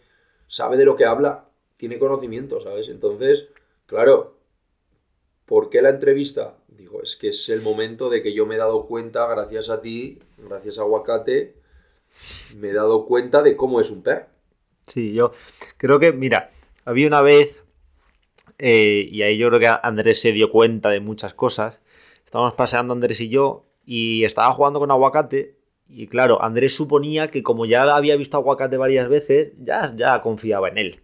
[0.49, 2.89] sabe de lo que habla, tiene conocimiento, ¿sabes?
[2.89, 3.49] Entonces,
[3.87, 4.37] claro,
[5.45, 6.57] ¿por qué la entrevista?
[6.69, 9.81] Digo, es que es el momento de que yo me he dado cuenta, gracias a
[9.81, 11.55] ti, gracias a Aguacate,
[12.57, 14.27] me he dado cuenta de cómo es un perro.
[14.87, 15.33] Sí, yo
[15.77, 16.51] creo que, mira,
[16.85, 17.65] había una vez,
[18.59, 21.81] eh, y ahí yo creo que Andrés se dio cuenta de muchas cosas.
[22.37, 25.57] Estábamos paseando Andrés y yo, y estaba jugando con aguacate.
[25.89, 30.69] Y claro, Andrés suponía que como ya había visto aguacate varias veces, ya, ya confiaba
[30.69, 31.01] en él.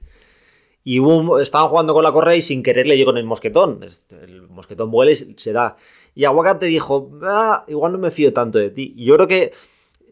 [0.84, 3.80] Y hubo estaban jugando con la correa y sin querer le dio con el mosquetón.
[4.10, 5.78] El mosquetón vuela y se da.
[6.14, 8.92] Y Aguacate dijo, ah, igual no me fío tanto de ti.
[8.94, 9.52] Y yo creo que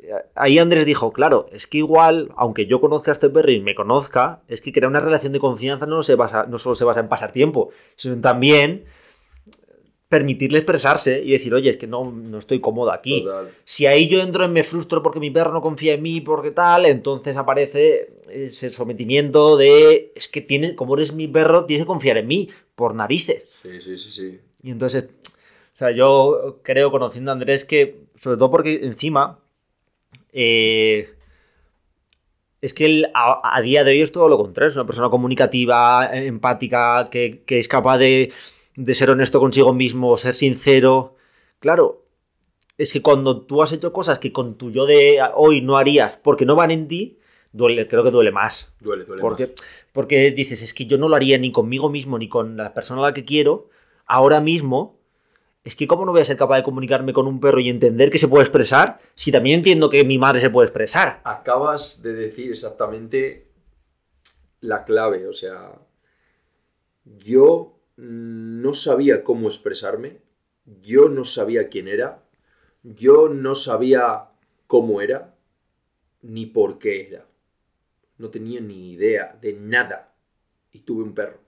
[0.02, 3.60] eh, ahí Andrés dijo, claro, es que igual, aunque yo conozca a este perro y
[3.60, 6.84] me conozca, es que crear una relación de confianza no, se basa, no solo se
[6.84, 8.86] basa en pasar tiempo, sino también
[10.10, 13.24] permitirle expresarse y decir, oye, es que no, no estoy cómodo aquí.
[13.62, 16.50] Si ahí yo entro en me frustro porque mi perro no confía en mí, porque
[16.50, 21.86] tal, entonces aparece ese sometimiento de, es que tiene, como eres mi perro, tienes que
[21.86, 23.44] confiar en mí, por narices.
[23.62, 24.40] Sí, sí, sí, sí.
[24.64, 29.38] Y entonces, o sea, yo creo, conociendo a Andrés, que, sobre todo porque encima,
[30.32, 31.08] eh,
[32.60, 36.10] es que él a, día de hoy es todo lo contrario, es una persona comunicativa,
[36.12, 38.32] empática, que, que es capaz de
[38.84, 41.16] de ser honesto consigo mismo, ser sincero.
[41.58, 42.06] Claro,
[42.78, 46.16] es que cuando tú has hecho cosas que con tu yo de hoy no harías
[46.22, 47.18] porque no van en ti,
[47.52, 48.72] duele, creo que duele más.
[48.80, 49.54] Duele, duele porque, más.
[49.92, 53.02] Porque dices, es que yo no lo haría ni conmigo mismo ni con la persona
[53.02, 53.68] a la que quiero,
[54.06, 54.98] ahora mismo.
[55.62, 58.08] Es que cómo no voy a ser capaz de comunicarme con un perro y entender
[58.08, 61.20] que se puede expresar si también entiendo que mi madre se puede expresar.
[61.24, 63.46] Acabas de decir exactamente
[64.60, 65.72] la clave, o sea,
[67.04, 70.18] yo no sabía cómo expresarme,
[70.82, 72.22] yo no sabía quién era,
[72.82, 74.28] yo no sabía
[74.66, 75.34] cómo era,
[76.22, 77.26] ni por qué era.
[78.16, 80.14] No tenía ni idea de nada.
[80.72, 81.38] Y tuve un perro.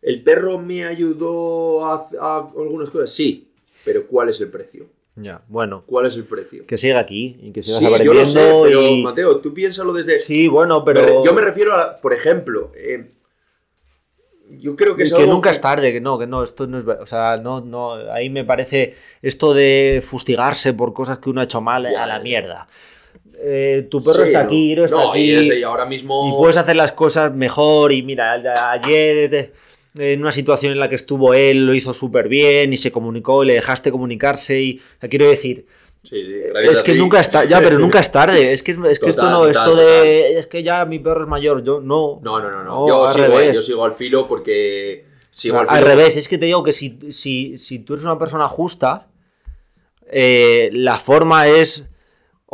[0.00, 2.08] ¿El perro me ayudó a,
[2.56, 3.12] algunas cosas?
[3.12, 3.52] Sí,
[3.84, 4.86] pero ¿cuál es el precio?
[5.14, 5.84] Ya, bueno.
[5.86, 6.64] ¿Cuál es el precio?
[6.66, 10.18] Que siga aquí y que siga sí, yo lo sé, pero Mateo, tú piénsalo desde...
[10.20, 11.22] Sí, bueno, pero...
[11.22, 13.08] Yo me refiero a, por ejemplo, eh,
[14.58, 16.84] yo creo que es que nunca es tarde, que no, que no, esto no es,
[16.86, 21.44] o sea, no, no, ahí me parece esto de fustigarse por cosas que uno ha
[21.44, 22.68] hecho mal a la mierda.
[23.44, 25.30] Eh, tu perro está aquí, Iro está aquí.
[25.30, 26.28] Y, ahora mismo.
[26.28, 27.92] Y puedes hacer las cosas mejor.
[27.92, 28.32] Y mira,
[28.70, 29.52] ayer
[29.98, 33.42] en una situación en la que estuvo él lo hizo súper bien y se comunicó
[33.42, 34.60] y le dejaste comunicarse.
[34.60, 34.80] Y
[35.10, 35.66] quiero decir,
[36.10, 38.52] es que nunca está, ya, pero nunca es tarde.
[38.52, 41.62] Es que, es que esto no, esto de, es que ya mi perro es mayor,
[41.62, 42.20] yo no.
[42.22, 42.88] No, no, no, no.
[42.88, 46.62] yo, sigo, yo, sigo, al filo porque sigo al, al, revés, es que te digo
[46.62, 49.08] que si, si, si tú eres una persona justa,
[50.06, 51.88] eh, la forma es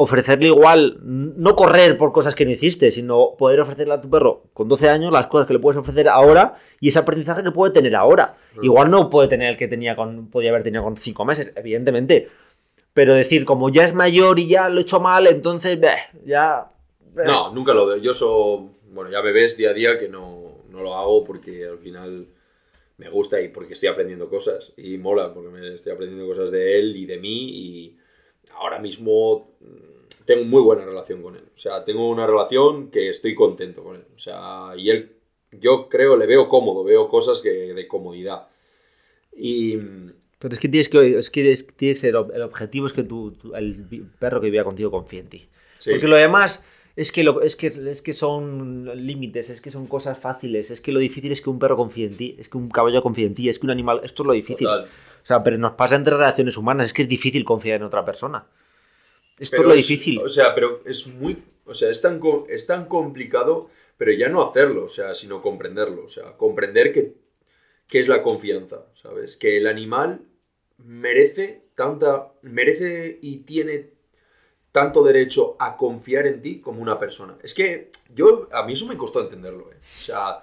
[0.01, 4.45] ofrecerle igual, no correr por cosas que no hiciste, sino poder ofrecerle a tu perro
[4.53, 7.73] con 12 años las cosas que le puedes ofrecer ahora y ese aprendizaje que puede
[7.73, 8.37] tener ahora.
[8.63, 12.29] Igual no puede tener el que tenía con, podía haber tenido con 5 meses, evidentemente
[12.99, 15.79] pero decir, como ya es mayor y ya lo he hecho mal, entonces,
[16.25, 16.69] ya...
[17.15, 18.01] No, nunca lo doy.
[18.01, 21.79] Yo soy, bueno, ya bebés día a día que no, no lo hago porque al
[21.79, 22.27] final
[22.97, 26.81] me gusta y porque estoy aprendiendo cosas y mola porque me estoy aprendiendo cosas de
[26.81, 27.97] él y de mí y
[28.55, 31.45] ahora mismo mm, tengo muy buena relación con él.
[31.55, 34.07] O sea, tengo una relación que estoy contento con él.
[34.17, 35.13] O sea, y él,
[35.53, 38.49] yo creo, le veo cómodo, veo cosas que, de comodidad.
[39.37, 39.79] Y,
[40.39, 44.07] pero es que tienes que, es que, que ser, el objetivo es que tu, el
[44.19, 45.49] perro que vivía contigo confíe en ti.
[45.85, 46.65] Porque lo demás
[46.95, 50.81] es que, lo, es, que, es que son límites, es que son cosas fáciles, es
[50.81, 53.27] que lo difícil es que un perro confíe en ti, es que un caballo confíe
[53.27, 54.67] en ti, es que un animal, esto es lo difícil.
[54.67, 54.87] O
[55.23, 58.47] sea, pero nos pasa entre relaciones humanas, es que es difícil confiar en otra persona.
[59.39, 60.19] Esto es lo difícil.
[60.19, 61.37] O sea, pero es muy,
[61.67, 66.05] o sea, es tan, es tan complicado, pero ya no hacerlo, o sea, sino comprenderlo,
[66.05, 67.13] o sea, comprender que,
[67.87, 69.37] que es la confianza, ¿sabes?
[69.37, 70.21] Que el animal
[70.79, 73.91] merece tanta, merece y tiene
[74.73, 77.37] tanto derecho a confiar en ti como una persona.
[77.43, 79.77] Es que yo, a mí eso me costó entenderlo, ¿eh?
[79.77, 80.41] O sea,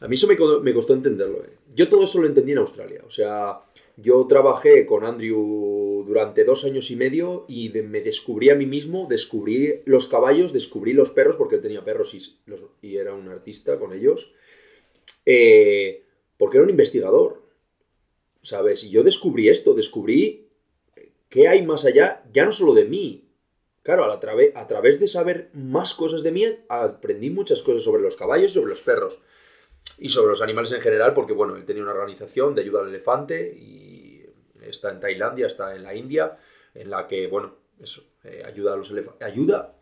[0.00, 0.36] a mí eso me,
[0.74, 1.50] costó entenderlo, ¿eh?
[1.74, 3.60] Yo todo eso lo entendí en Australia, o sea,
[3.96, 9.06] yo trabajé con Andrew durante dos años y medio y me descubrí a mí mismo,
[9.08, 13.92] descubrí los caballos, descubrí los perros, porque él tenía perros y, era un artista con
[13.92, 14.32] ellos,
[15.26, 16.04] eh,
[16.36, 17.41] porque era un investigador.
[18.42, 18.84] ¿Sabes?
[18.84, 20.48] Y yo descubrí esto, descubrí
[21.28, 23.28] qué hay más allá, ya no solo de mí.
[23.82, 28.02] Claro, a, través, a través de saber más cosas de mí, aprendí muchas cosas sobre
[28.02, 29.18] los caballos, sobre los perros
[29.98, 32.88] y sobre los animales en general, porque bueno, él tenía una organización de ayuda al
[32.88, 34.24] elefante y
[34.60, 36.38] está en Tailandia, está en la India,
[36.74, 39.74] en la que, bueno, eso, eh, ayuda a los ayuda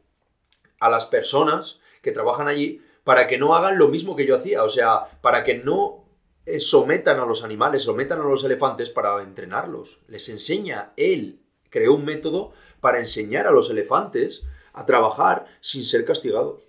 [0.78, 4.62] a las personas que trabajan allí para que no hagan lo mismo que yo hacía,
[4.62, 5.99] o sea, para que no
[6.56, 9.98] eh, sometan a los animales, sometan a los elefantes para entrenarlos.
[10.08, 14.42] Les enseña, él creó un método para enseñar a los elefantes
[14.72, 16.62] a trabajar sin ser castigados.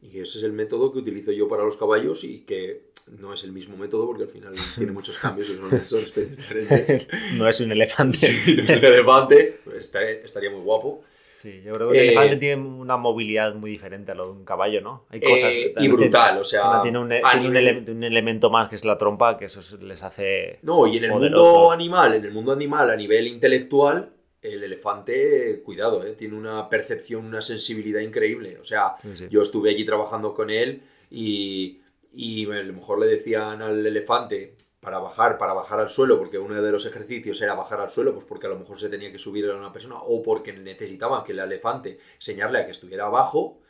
[0.00, 2.88] Y ese es el método que utilizo yo para los caballos y que
[3.18, 6.36] no es el mismo método porque al final tiene muchos cambios y son, son especies
[6.36, 7.08] diferentes.
[7.34, 8.18] no es un elefante.
[8.18, 11.02] Sí, no es un elefante, pues estaría, estaría muy guapo.
[11.38, 14.32] Sí, yo creo que el Eh, elefante tiene una movilidad muy diferente a lo de
[14.32, 15.04] un caballo, ¿no?
[15.10, 15.52] Hay Eh, cosas.
[15.54, 18.68] y también brutal, o sea, Tiene, un, a tiene un nivel- ele- un elemento más
[18.68, 20.58] que es la trompa, que eso es- les hace.
[20.62, 24.10] No, y en el mundo animal, en el mundo animal a nivel intelectual,
[24.42, 26.14] el elefante, cuidado, ¿eh?
[26.18, 28.58] tiene una percepción, una sensibilidad increíble.
[28.60, 29.26] O sea, Sí, sí.
[29.30, 31.80] yo estuve allí trabajando con él y,
[32.12, 36.38] y a lo mejor le decían al elefante para bajar, para bajar al suelo, porque
[36.38, 39.10] uno de los ejercicios era bajar al suelo, pues porque a lo mejor se tenía
[39.10, 43.06] que subir a una persona o porque necesitaban que el elefante enseñarle a que estuviera
[43.06, 43.60] abajo.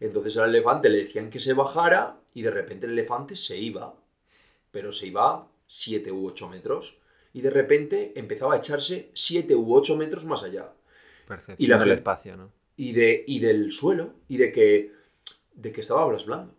[0.00, 3.94] Entonces al elefante le decían que se bajara y de repente el elefante se iba,
[4.70, 6.98] pero se iba 7 u 8 metros
[7.32, 10.72] y de repente empezaba a echarse 7 u 8 metros más allá
[11.26, 12.50] Percepción y la del espacio, ¿no?
[12.76, 14.92] y, de, y del suelo y de que,
[15.54, 16.54] de que estaba blasblando.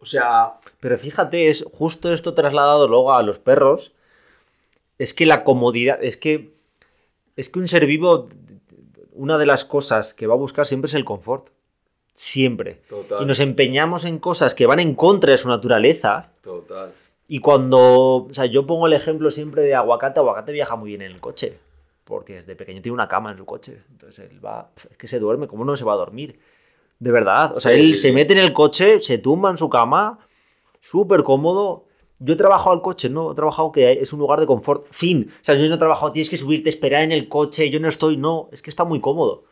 [0.00, 3.92] O sea, Pero fíjate, es justo esto trasladado luego a los perros.
[4.98, 6.50] Es que la comodidad, es que
[7.36, 8.28] es que un ser vivo,
[9.12, 11.50] una de las cosas que va a buscar siempre es el confort.
[12.12, 12.80] Siempre.
[12.88, 13.22] total.
[13.22, 16.30] Y nos empeñamos en cosas que van en contra de su naturaleza.
[16.42, 16.92] Total.
[17.28, 21.02] Y cuando, o sea, yo pongo el ejemplo siempre de aguacate, aguacate viaja muy bien
[21.02, 21.58] en el coche.
[22.02, 23.82] Porque desde pequeño tiene una cama en su coche.
[23.90, 26.40] Entonces él va, es que se duerme, ¿cómo no se va a dormir?
[26.98, 27.56] De verdad.
[27.56, 28.12] O sea, Sí, él sí, se sí.
[28.14, 30.18] mete en el coche, se tumba en su cama,
[30.80, 31.84] súper cómodo.
[32.18, 34.86] Yo he trabajado al coche, no he trabajado que es un lugar de confort.
[34.90, 35.30] Fin.
[35.40, 37.88] O sea, yo no he trabajado, tienes que subirte, esperar en el coche, yo no
[37.88, 39.44] estoy, no, es que está muy cómodo.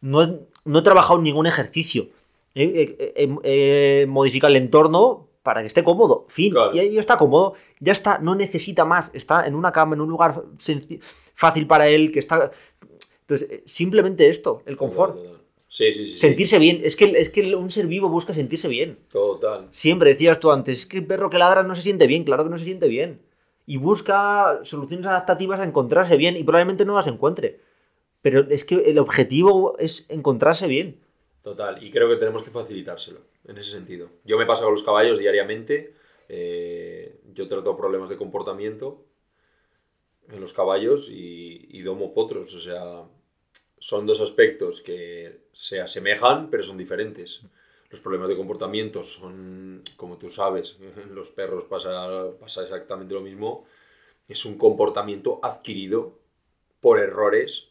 [0.00, 2.08] No he, no he trabajado en ningún ejercicio.
[2.54, 6.26] He, he- he- he modificado el entorno para que esté cómodo.
[6.28, 6.52] Fin.
[6.52, 6.72] Claro.
[6.74, 7.54] Y ahí está cómodo.
[7.80, 9.10] Ya está, no necesita más.
[9.12, 10.44] Está en una cama, en un lugar
[11.34, 12.52] fácil para él, que está.
[13.22, 15.16] Entonces, eh, simplemente esto, el confort.
[15.72, 16.18] Sí, sí, sí.
[16.18, 16.82] Sentirse bien.
[16.84, 18.98] Es que, es que un ser vivo busca sentirse bien.
[19.10, 19.68] Total.
[19.70, 22.44] Siempre decías tú antes, es que el perro que ladra no se siente bien, claro
[22.44, 23.22] que no se siente bien.
[23.64, 27.60] Y busca soluciones adaptativas a encontrarse bien y probablemente no las encuentre.
[28.20, 31.00] Pero es que el objetivo es encontrarse bien.
[31.40, 34.10] Total, y creo que tenemos que facilitárselo en ese sentido.
[34.24, 35.94] Yo me paso con los caballos diariamente,
[36.28, 39.06] eh, yo trato problemas de comportamiento
[40.28, 43.04] en los caballos y, y domo potros, o sea,
[43.88, 47.28] son dos aspectos que se asemejan pero son diferentes.
[47.90, 53.20] Los problemas de comportamiento son, como tú sabes, en los perros pasa, pasa exactamente lo
[53.20, 53.66] mismo,
[54.28, 56.18] es un comportamiento adquirido
[56.80, 57.68] por errores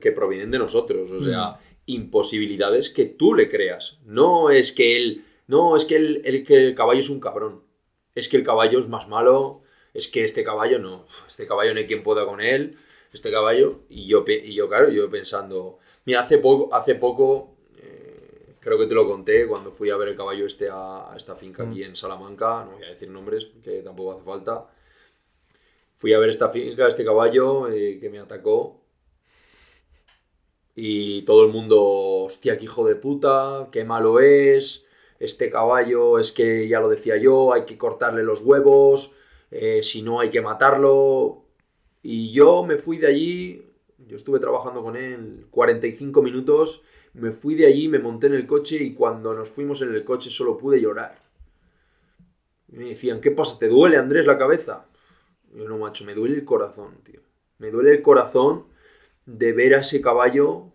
[0.00, 3.98] que provienen de nosotros, o sea, imposibilidades que tú le creas.
[4.04, 7.62] No es que él, no es que el, el- que el caballo es un cabrón,
[8.14, 9.62] es que el caballo es más malo,
[9.94, 12.76] es que este caballo no, este caballo no hay quien pueda con él,
[13.12, 18.54] este caballo, y yo, y yo claro, yo pensando, mira, hace poco, hace poco, eh,
[18.60, 21.34] creo que te lo conté, cuando fui a ver el caballo este a, a esta
[21.34, 24.66] finca aquí en Salamanca, no voy a decir nombres, que tampoco hace falta,
[25.96, 28.80] fui a ver esta finca, este caballo eh, que me atacó,
[30.74, 31.82] y todo el mundo,
[32.26, 34.84] hostia, qué hijo de puta, qué malo es,
[35.18, 39.12] este caballo es que ya lo decía yo, hay que cortarle los huevos,
[39.50, 41.44] eh, si no hay que matarlo.
[42.02, 43.66] Y yo me fui de allí,
[44.06, 46.82] yo estuve trabajando con él 45 minutos,
[47.12, 50.04] me fui de allí, me monté en el coche y cuando nos fuimos en el
[50.04, 51.18] coche solo pude llorar.
[52.68, 53.58] Y me decían, ¿qué pasa?
[53.58, 54.86] ¿Te duele, Andrés, la cabeza?
[55.54, 57.20] Yo no, macho, me duele el corazón, tío.
[57.58, 58.66] Me duele el corazón
[59.26, 60.72] de ver a ese caballo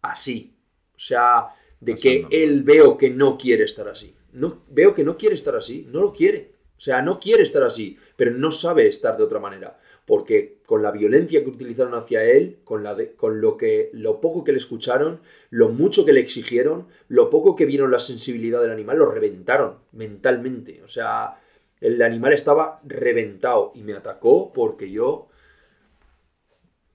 [0.00, 0.56] así.
[0.96, 1.48] O sea,
[1.80, 4.14] de que él veo que no quiere estar así.
[4.32, 6.54] No, veo que no quiere estar así, no lo quiere.
[6.76, 9.78] O sea, no quiere estar así, pero no sabe estar de otra manera.
[10.06, 14.20] Porque con la violencia que utilizaron hacia él, con, la de- con lo, que, lo
[14.20, 18.60] poco que le escucharon, lo mucho que le exigieron, lo poco que vieron la sensibilidad
[18.60, 20.82] del animal, lo reventaron mentalmente.
[20.84, 21.40] O sea,
[21.80, 25.28] el animal estaba reventado y me atacó porque yo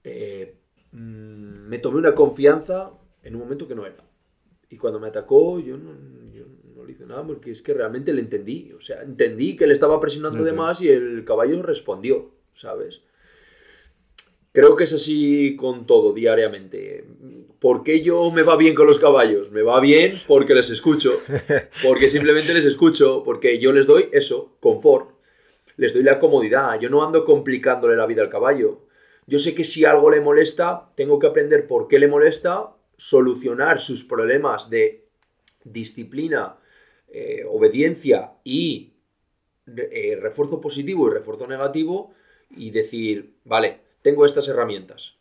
[0.04, 0.56] eh,
[0.92, 2.92] mm, me tomé una confianza
[3.22, 4.04] en un momento que no era.
[4.70, 5.92] Y cuando me atacó, yo no,
[6.32, 6.44] yo
[6.76, 8.72] no le hice nada porque es que realmente le entendí.
[8.72, 13.00] O sea, entendí que le estaba presionando Sí, de más y el caballo respondió, ¿sabes?
[14.52, 17.04] Creo que es así con todo, diariamente.
[17.60, 19.50] ¿Por qué yo me va bien con los caballos?
[19.52, 21.20] Me va bien porque les escucho.
[21.84, 23.22] Porque simplemente les escucho.
[23.22, 25.10] Porque yo les doy eso, confort.
[25.76, 26.80] Les doy la comodidad.
[26.80, 28.86] Yo no ando complicándole la vida al caballo.
[29.26, 33.78] Yo sé que si algo le molesta, tengo que aprender por qué le molesta, solucionar
[33.78, 35.04] sus problemas de
[35.62, 36.56] disciplina,
[37.08, 38.94] eh, obediencia y
[39.76, 42.12] eh, refuerzo positivo y refuerzo negativo
[42.50, 45.14] y decir, vale, tengo estas herramientas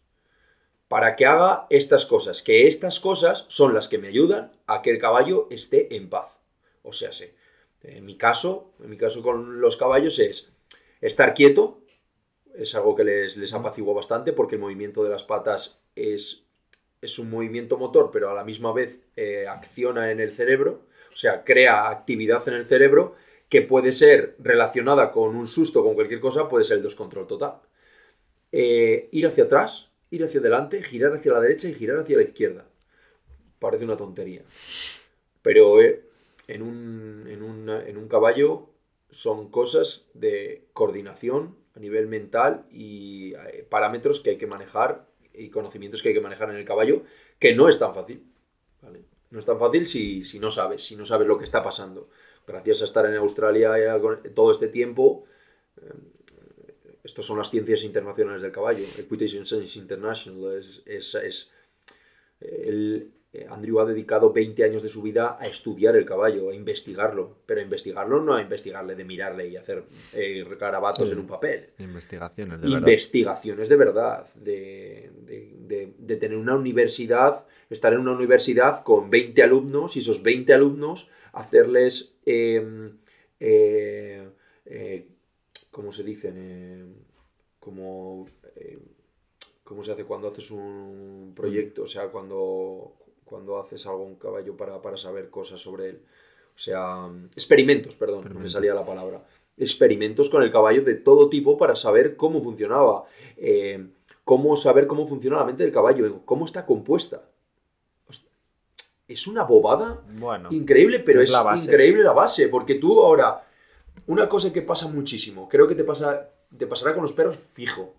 [0.89, 4.89] para que haga estas cosas, que estas cosas son las que me ayudan a que
[4.89, 6.41] el caballo esté en paz.
[6.81, 7.35] O sea, sé,
[7.83, 10.51] en mi caso, en mi caso con los caballos es
[10.99, 11.83] estar quieto,
[12.55, 16.43] es algo que les, les bastante porque el movimiento de las patas es,
[17.01, 21.15] es un movimiento motor, pero a la misma vez eh, acciona en el cerebro, o
[21.15, 23.15] sea, crea actividad en el cerebro
[23.49, 27.55] que puede ser relacionada con un susto, con cualquier cosa, puede ser el descontrol total.
[28.51, 32.23] Eh, ir hacia atrás, ir hacia adelante, girar hacia la derecha y girar hacia la
[32.23, 32.65] izquierda.
[33.57, 34.43] Parece una tontería.
[35.41, 36.03] Pero eh,
[36.47, 38.69] en, un, en, un caballo
[39.09, 45.49] son cosas de coordinación a nivel mental y eh, parámetros que hay que manejar y
[45.49, 47.03] conocimientos que hay que manejar en el caballo,
[47.39, 48.23] que no es tan fácil.
[49.31, 52.09] No es tan fácil si, si, no sabes, si no sabes lo que está pasando.
[52.49, 53.75] Gracias a estar en Australia
[54.33, 55.25] todo este tiempo,
[57.03, 58.79] estas son las ciencias internacionales del caballo.
[58.79, 61.51] Equitation Science International es, es,
[62.41, 66.55] el, eh, Andrew ha dedicado 20 años de su vida a estudiar el caballo, a
[66.55, 69.83] investigarlo, pero a investigarlo no a investigarle de mirarle y hacer
[70.15, 71.67] eh, garabatos en un papel.
[71.79, 72.79] Investigaciones de verdad.
[72.79, 75.11] Investigaciones de verdad, de,
[75.67, 80.51] de, de, tener una universidad, estar en una universidad con 20 alumnos y esos 20
[80.53, 82.97] alumnos hacerles em,
[83.39, 85.07] eh,
[85.71, 86.35] ¿cómo se dicen?
[86.37, 86.85] Eh,
[87.59, 88.79] como, eh,
[89.63, 91.83] ¿Cómo se hace cuando haces un proyecto?
[91.83, 96.01] O sea, cuando, cuando haces algo un caballo para, para saber cosas sobre él.
[96.55, 99.23] O sea, experimentos, perdón, no me salía la palabra.
[99.57, 103.05] Experimentos con el caballo de todo tipo para saber cómo funcionaba.
[103.37, 103.87] Eh,
[104.25, 107.28] cómo saber cómo funciona la mente del caballo, cómo está compuesta.
[109.09, 111.31] Es una bobada bueno, increíble, pero es,
[111.65, 113.43] increíble la base, porque tú ahora
[114.07, 117.95] una cosa que pasa muchísimo, creo que te, pasa, te pasará con los perros fijo.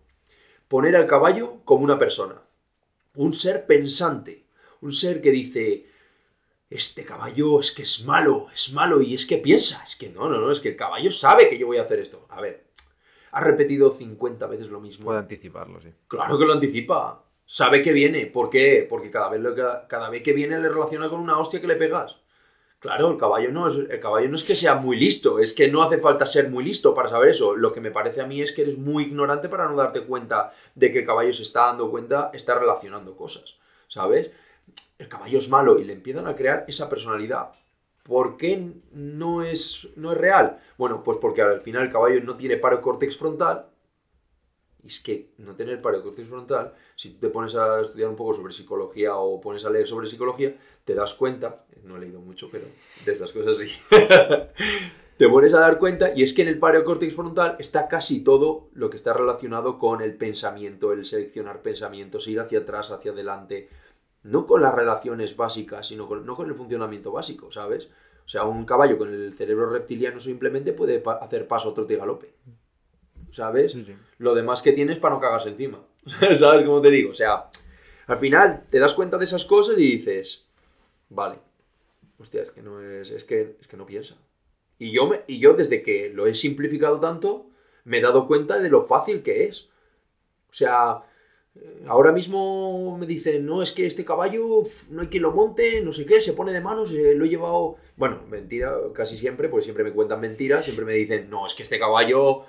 [0.67, 2.35] Poner al caballo como una persona.
[3.15, 4.45] Un ser pensante.
[4.81, 5.87] Un ser que dice,
[6.69, 9.83] este caballo es que es malo, es malo y es que piensa.
[9.85, 12.01] Es que no, no, no, es que el caballo sabe que yo voy a hacer
[12.01, 12.27] esto.
[12.31, 12.65] A ver,
[13.33, 15.07] ha repetido 50 veces lo mismo.
[15.07, 15.89] Puede anticiparlo, sí.
[16.09, 17.25] Claro que lo anticipa.
[17.53, 18.27] Sabe que viene.
[18.27, 18.87] ¿Por qué?
[18.89, 19.43] Porque cada vez,
[19.89, 22.17] cada vez que viene le relaciona con una hostia que le pegas.
[22.79, 25.67] Claro, el caballo, no es, el caballo no es que sea muy listo, es que
[25.67, 27.57] no hace falta ser muy listo para saber eso.
[27.57, 30.53] Lo que me parece a mí es que eres muy ignorante para no darte cuenta
[30.77, 33.57] de que el caballo se está dando cuenta, está relacionando cosas,
[33.89, 34.31] ¿sabes?
[34.97, 37.49] El caballo es malo y le empiezan a crear esa personalidad.
[38.05, 40.61] ¿Por qué no es, no es real?
[40.79, 43.70] Bueno, pues porque al final el caballo no tiene paro córtex frontal
[44.83, 48.53] y es que no tener cortex frontal, si te pones a estudiar un poco sobre
[48.53, 52.65] psicología o pones a leer sobre psicología, te das cuenta, no he leído mucho, pero
[52.65, 53.71] de estas cosas sí,
[55.19, 58.71] te pones a dar cuenta y es que en el cortex frontal está casi todo
[58.73, 63.69] lo que está relacionado con el pensamiento, el seleccionar pensamientos, ir hacia atrás, hacia adelante,
[64.23, 67.89] no con las relaciones básicas, sino con, no con el funcionamiento básico, ¿sabes?
[68.25, 72.33] O sea, un caballo con el cerebro reptiliano simplemente puede hacer paso, trote y galope.
[73.33, 73.75] ¿Sabes?
[74.19, 75.81] Lo demás que tienes para no cagarse encima.
[76.39, 77.11] ¿Sabes cómo te digo?
[77.11, 77.49] O sea,
[78.07, 80.47] al final te das cuenta de esas cosas y dices,
[81.09, 81.37] vale,
[82.19, 84.17] hostia, es que no es, es que, es que no piensa.
[84.79, 87.47] Y yo, me, y yo desde que lo he simplificado tanto,
[87.85, 89.69] me he dado cuenta de lo fácil que es.
[90.51, 91.03] O sea,
[91.55, 95.81] eh, ahora mismo me dicen, no, es que este caballo no hay quien lo monte,
[95.83, 97.77] no sé qué, se pone de manos, eh, lo he llevado...
[97.97, 101.63] Bueno, mentira, casi siempre, porque siempre me cuentan mentiras, siempre me dicen, no, es que
[101.63, 102.45] este caballo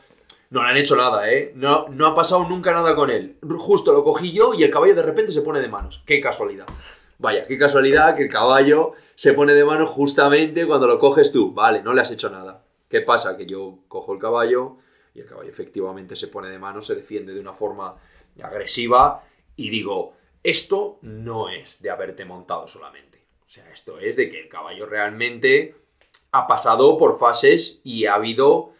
[0.52, 1.54] no le han hecho nada, ¿eh?
[1.56, 3.38] No, no ha pasado nunca nada con él.
[3.58, 6.04] Justo lo cogí yo y el caballo de repente se pone de manos.
[6.06, 6.68] Qué casualidad.
[7.18, 11.54] Vaya, qué casualidad que el caballo se pone de manos justamente cuando lo coges tú.
[11.54, 12.66] Vale, no le has hecho nada.
[12.90, 13.38] ¿Qué pasa?
[13.38, 14.76] Que yo cojo el caballo
[15.16, 17.96] y el caballo efectivamente se pone de manos, se defiende de una forma
[18.44, 19.24] agresiva
[19.56, 23.20] y digo, esto no es de haberte montado solamente.
[23.48, 25.76] O sea, esto es de que el caballo realmente
[26.34, 28.74] ha pasado por fases y ha habido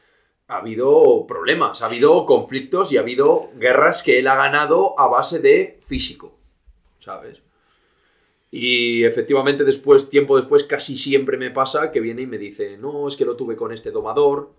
[0.52, 5.08] ha habido problemas, ha habido conflictos y ha habido guerras que él ha ganado a
[5.08, 6.38] base de físico,
[7.00, 7.42] ¿sabes?
[8.52, 13.08] Y efectivamente después, tiempo después, casi siempre me pasa que viene y me dice, no,
[13.08, 14.52] es que lo tuve con este domador,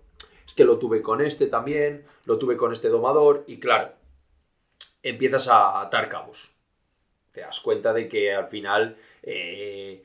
[0.47, 3.93] es que lo tuve con este también, lo tuve con este domador, y claro,
[5.03, 6.55] empiezas a atar cabos.
[7.33, 10.03] Te das cuenta de que al final eh,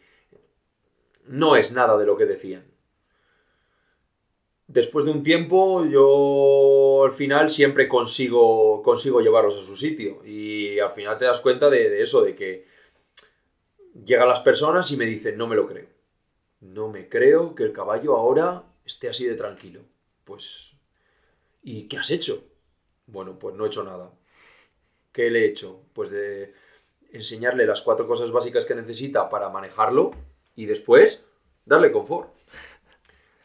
[1.24, 2.77] no es nada de lo que decían.
[4.68, 10.24] Después de un tiempo, yo al final siempre consigo, consigo llevarlos a su sitio.
[10.24, 12.66] Y al final te das cuenta de, eso, de que
[14.04, 15.88] llegan las personas y me dicen, no me lo creo.
[16.60, 19.80] No me creo que el caballo ahora esté así de tranquilo.
[20.24, 20.72] Pues,
[21.62, 22.44] ¿y qué has hecho?
[23.06, 24.12] Bueno, pues no he hecho nada.
[25.12, 25.80] ¿Qué le he hecho?
[25.94, 26.52] Pues de
[27.10, 30.10] enseñarle las cuatro cosas básicas que necesita para manejarlo
[30.54, 31.24] y después
[31.64, 32.37] darle confort.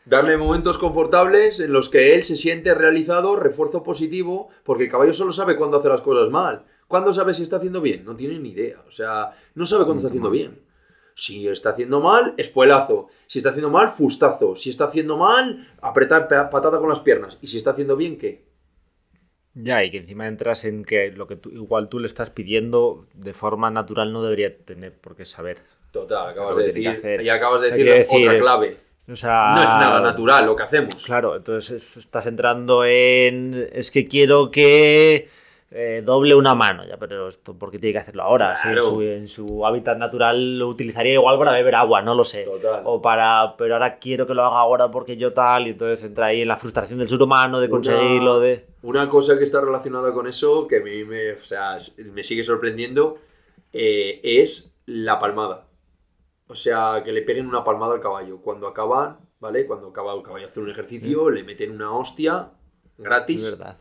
[0.06, 5.14] Darle momentos confortables en los que él se siente realizado, refuerzo positivo, porque el caballo
[5.14, 6.66] solo sabe cuándo hace las cosas mal.
[6.88, 8.04] ¿Cuándo sabe si está haciendo bien?
[8.04, 8.84] No tiene ni idea.
[8.88, 10.60] O sea, no sabe cuándo está haciendo bien.
[11.16, 13.08] Si está haciendo mal, espuelazo.
[13.28, 14.56] Si está haciendo mal, fustazo.
[14.56, 17.38] Si está haciendo mal, apretar patada con las piernas.
[17.41, 18.45] Y si está haciendo bien, ¿qué?
[19.54, 23.06] Ya, y que encima entras en que lo que tú, igual tú le estás pidiendo
[23.14, 25.60] de forma natural no debería tener por qué saber.
[25.91, 28.78] Total, acabas de decir, y acabas de decir, otra clave.
[29.08, 31.04] No es nada natural lo que hacemos.
[31.06, 33.68] Claro, entonces estás entrando en.
[33.74, 35.28] Es que quiero que
[35.76, 38.56] eh, doble una mano, ya, pero esto, ¿por qué tiene que hacerlo ahora?
[38.64, 42.47] en, su, hábitat natural lo utilizaría igual para beber agua, no lo sé.
[42.84, 43.58] O para.
[43.58, 46.47] Pero ahora quiero que lo haga ahora porque yo tal, y entonces entra ahí en
[46.47, 48.39] la frustración del ser humano de conseguirlo.
[48.39, 48.68] de...
[48.84, 51.38] Una cosa que está relacionada con eso, que a mí me,
[52.14, 53.18] me sigue sorprendiendo,
[53.74, 55.66] eh, es la palmada.
[56.54, 58.38] O sea, que le peguen una palmada al caballo.
[58.38, 59.66] Cuando acaban, ¿vale?
[59.66, 62.51] Cuando acaba el caballo hacer un ejercicio, le meten una hostia
[62.95, 63.43] gratis.
[63.43, 63.78] verdad.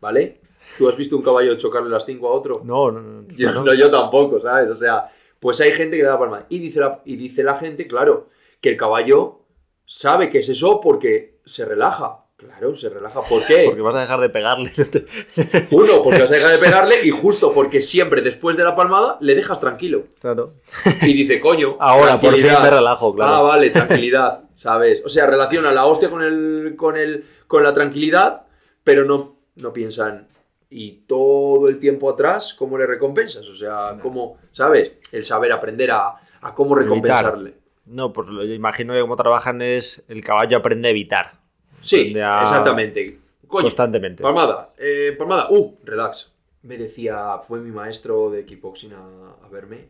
[0.00, 0.40] ¿Vale?
[0.76, 2.60] ¿Tú has visto un caballo chocarle las cinco a otro?
[2.64, 3.28] No, no, no.
[3.28, 4.68] Yo, no, yo tampoco, ¿sabes?
[4.68, 6.46] O sea, pues hay gente que le da palmada.
[6.48, 8.30] Y dice, la, y dice la gente, claro,
[8.60, 9.42] que el caballo
[9.86, 12.21] sabe que es eso porque se relaja.
[12.42, 13.20] Claro, se relaja.
[13.22, 13.62] ¿Por qué?
[13.66, 14.72] Porque vas a dejar de pegarle.
[15.70, 19.16] Uno, porque vas a dejar de pegarle y justo porque siempre después de la palmada
[19.20, 20.04] le dejas tranquilo.
[20.20, 20.54] Claro.
[21.02, 21.76] Y dice, coño.
[21.78, 23.34] Ahora, por fin me relajo, claro.
[23.34, 25.02] Ah, vale, tranquilidad, ¿sabes?
[25.04, 28.42] O sea, relaciona la hostia con, el, con, el, con la tranquilidad,
[28.82, 30.26] pero no, no piensan,
[30.74, 33.46] y todo el tiempo atrás, ¿cómo le recompensas?
[33.46, 34.92] O sea, ¿cómo, sabes?
[35.12, 37.54] El saber aprender a, a cómo recompensarle.
[37.84, 41.41] No, pues lo, imagino que como trabajan es el caballo aprende a evitar.
[41.82, 43.18] Sí, exactamente.
[43.46, 44.22] constantemente.
[44.22, 46.32] Palmada, eh, palmada, uh, relax.
[46.62, 49.88] Me decía, fue mi maestro de kickboxing a, a verme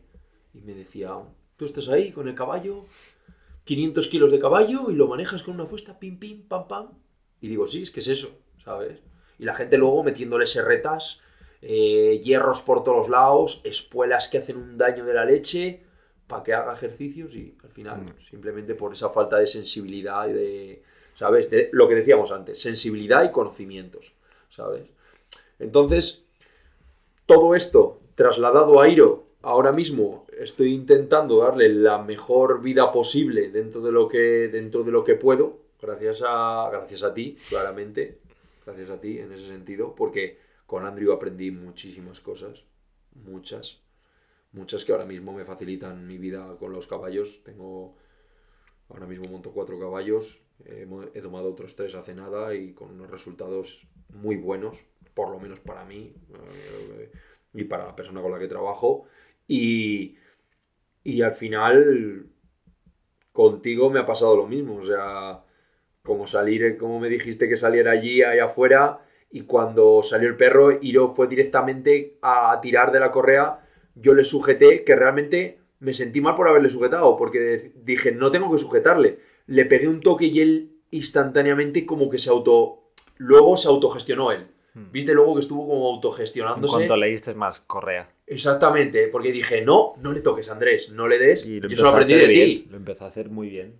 [0.53, 1.11] y me decía,
[1.55, 2.85] tú estás ahí con el caballo,
[3.63, 6.87] 500 kilos de caballo y lo manejas con una fuesta, pim, pim, pam, pam.
[7.39, 8.31] Y digo, sí, es que es eso,
[8.63, 8.99] ¿sabes?
[9.39, 11.19] Y la gente luego metiéndole serretas,
[11.61, 15.83] eh, hierros por todos lados, espuelas que hacen un daño de la leche,
[16.27, 18.21] para que haga ejercicios y al final, mm.
[18.29, 20.83] simplemente por esa falta de sensibilidad y de,
[21.15, 21.49] ¿sabes?
[21.71, 24.13] Lo que decíamos antes, sensibilidad y conocimientos,
[24.49, 24.83] ¿sabes?
[25.59, 26.23] Entonces,
[27.25, 33.81] todo esto trasladado a Iro, ahora mismo estoy intentando darle la mejor vida posible dentro
[33.81, 38.19] de lo que, dentro de lo que puedo, gracias a, gracias a ti, claramente,
[38.65, 42.63] gracias a ti en ese sentido, porque con Andrew aprendí muchísimas cosas,
[43.13, 43.79] muchas,
[44.53, 47.43] muchas que ahora mismo me facilitan mi vida con los caballos.
[47.43, 47.95] Tengo,
[48.89, 53.87] ahora mismo monto cuatro caballos, he tomado otros tres hace nada y con unos resultados
[54.09, 54.79] muy buenos,
[55.13, 57.11] por lo menos para mí eh,
[57.53, 59.05] y para la persona con la que trabajo.
[59.47, 60.17] Y,
[61.03, 62.27] y al final,
[63.31, 65.43] contigo me ha pasado lo mismo, o sea
[66.03, 68.99] como salir, como me dijiste que saliera allí, allá afuera,
[69.31, 73.61] y cuando salió el perro, Iro fue directamente a tirar de la correa,
[73.95, 78.51] yo le sujeté, que realmente me sentí mal por haberle sujetado, porque dije, no tengo
[78.51, 79.19] que sujetarle.
[79.47, 82.91] Le pegué un toque y él instantáneamente como que se auto...
[83.17, 84.47] Luego se autogestionó él.
[84.73, 84.91] Hmm.
[84.91, 86.73] Viste luego que estuvo como autogestionándose.
[86.73, 88.09] En cuanto leíste más correa.
[88.25, 91.45] Exactamente, porque dije, no, no le toques, Andrés, no le des.
[91.45, 92.67] Y yo solo aprendí de ti.
[92.71, 93.75] Lo empezó a hacer muy bien.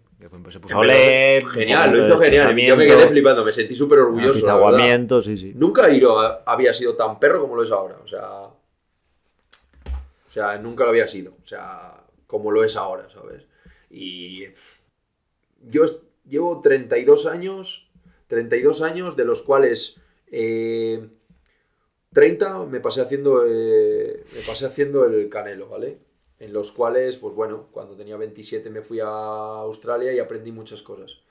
[0.49, 1.45] Se puso a leer.
[1.47, 2.55] Genial, lo hizo genial.
[2.55, 4.49] Yo me quedé flipando, me sentí súper orgulloso.
[4.49, 5.51] Aguamiento, sí, sí.
[5.55, 6.17] Nunca Iro
[6.47, 7.97] había sido tan perro como lo es ahora.
[8.03, 8.43] O sea.
[10.25, 11.33] O sea, nunca lo había sido.
[11.43, 11.93] O sea,
[12.25, 13.45] como lo es ahora, ¿sabes?
[13.89, 14.45] Y.
[15.63, 15.85] Yo
[16.27, 17.89] llevo 32 años.
[18.27, 19.97] 32 años, de los cuales.
[20.29, 21.09] 30
[22.11, 23.45] eh, me pasé haciendo.
[23.45, 25.99] Eh, me pasé haciendo el canelo, ¿vale?
[26.43, 30.81] en los cuales, pues bueno, cuando tenía 27 me fui a Australia y aprendí muchas
[30.81, 31.21] cosas.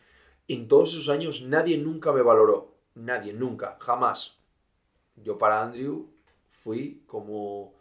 [0.49, 4.39] En todos esos años nadie nunca me valoró, nadie, nunca, jamás.
[5.17, 6.09] Yo para Andrew
[6.63, 7.75] fui como...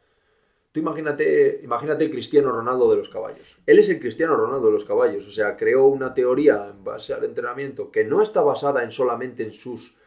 [0.71, 3.57] Tú imagínate, imagínate el Cristiano Ronaldo de los caballos.
[3.65, 7.13] Él es el Cristiano Ronaldo de los caballos, o sea, creó una teoría en base
[7.13, 9.97] al entrenamiento que no está basada en solamente en sus,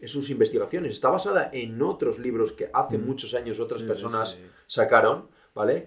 [0.00, 3.06] en sus investigaciones, está basada en otros libros que hace mm.
[3.06, 4.36] muchos años otras personas
[4.66, 5.86] sacaron, ¿vale?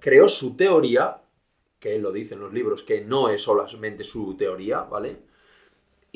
[0.00, 1.22] creó su teoría,
[1.78, 5.18] que él lo dice en los libros, que no es solamente su teoría, ¿vale?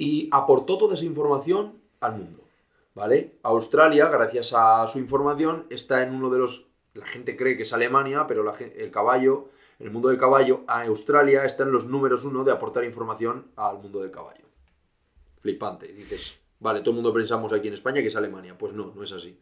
[0.01, 2.43] y aportó toda esa información al mundo.
[2.95, 3.35] ¿Vale?
[3.43, 6.67] Australia, gracias a su información, está en uno de los...
[6.95, 11.45] La gente cree que es Alemania, pero el caballo, el mundo del caballo, a Australia
[11.45, 14.45] está en los números uno de aportar información al mundo del caballo.
[15.41, 15.89] Flipante.
[15.89, 18.57] Dices, vale, todo el mundo pensamos aquí en España que es Alemania.
[18.59, 19.39] Pues no, no es así.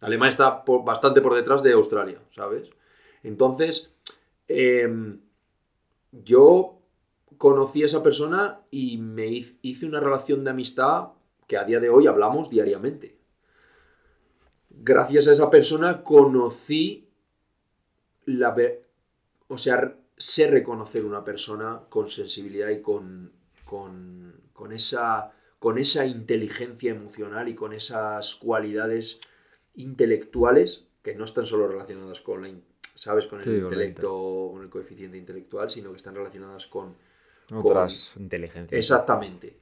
[0.00, 2.70] Alemania está bastante por detrás de Australia, ¿sabes?
[3.22, 3.92] Entonces,
[4.46, 5.20] em,
[6.12, 6.78] yo
[7.38, 9.26] conocí a esa persona y me
[9.62, 11.08] hice una relación de amistad
[11.46, 13.15] que a día de hoy hablamos diariamente.
[14.82, 17.08] Gracias a esa persona conocí
[18.24, 18.54] la...
[19.48, 23.32] O sea, sé reconocer una persona con sensibilidad y con,
[23.64, 29.20] con, esa, con esa inteligencia emocional y con esas cualidades
[29.74, 32.50] intelectuales que no están solo relacionadas con la,
[32.94, 33.26] ¿sabes?
[33.26, 36.96] Con el intelecto, con el coeficiente intelectual, sino que están relacionadas con
[37.52, 38.78] otras inteligencias.
[38.78, 39.56] Exactamente.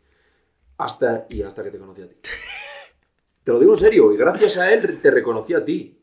[0.78, 2.16] Hasta, y hasta que te conocí a ti.
[3.44, 5.98] te lo digo en serio, y gracias a él te reconocí a ti.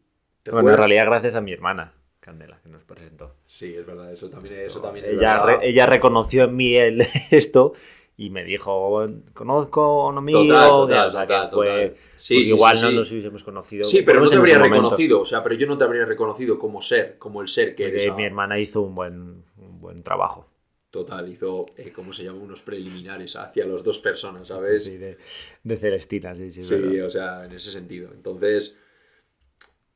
[0.52, 3.36] bueno, en realidad gracias a mi hermana, Candela, que nos presentó.
[3.48, 7.74] Sí, es verdad, eso también, eso también ella, ella reconoció en mí el, esto
[8.16, 13.84] y me dijo, conozco a un amigo, igual no nos hubiésemos conocido.
[13.84, 16.84] Sí, pero no te habría reconocido, o sea, pero yo no te habría reconocido como
[16.84, 18.16] ser, como el ser que eres.
[18.16, 20.51] Mi hermana hizo un buen, un buen trabajo.
[20.92, 22.40] Total, hizo, eh, ¿cómo se llama?
[22.40, 24.84] Unos preliminares hacia las dos personas, ¿sabes?
[24.84, 25.18] Sí, de,
[25.64, 26.66] de Celestina, sí, sí.
[26.66, 28.10] Sí, o sea, en ese sentido.
[28.14, 28.78] Entonces,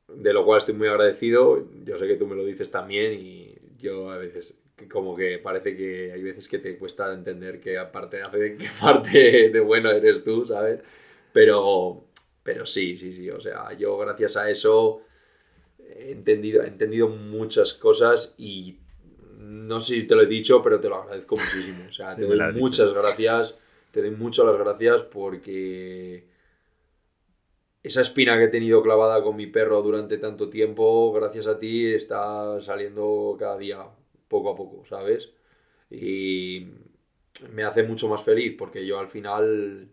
[0.08, 1.66] de lo cual estoy muy agradecido.
[1.84, 4.54] Yo sé que tú me lo dices también y yo a veces,
[4.90, 9.50] como que parece que hay veces que te cuesta entender que aparte hace que parte
[9.50, 10.80] de bueno eres tú, ¿sabes?
[11.32, 12.04] Pero,
[12.42, 13.30] pero sí, sí, sí.
[13.30, 15.02] O sea, yo gracias a eso
[15.78, 18.78] he entendido, he entendido muchas cosas y
[19.66, 21.84] no sé si te lo he dicho, pero te lo agradezco muchísimo.
[21.88, 23.54] O sea, te doy muchas gracias,
[23.90, 26.24] te doy muchas las gracias porque
[27.82, 31.86] esa espina que he tenido clavada con mi perro durante tanto tiempo, gracias a ti,
[31.92, 33.84] está saliendo cada día,
[34.28, 35.30] poco a poco, ¿sabes?
[35.90, 36.66] Y
[37.52, 39.88] me hace mucho más feliz porque yo al final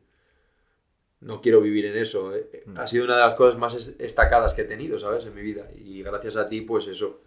[1.22, 2.36] no quiero vivir en eso.
[2.36, 2.64] ¿eh?
[2.76, 5.26] Ha sido una de las cosas más destacadas que he tenido, ¿sabes?
[5.26, 5.70] En mi vida.
[5.76, 7.22] Y gracias a ti, pues eso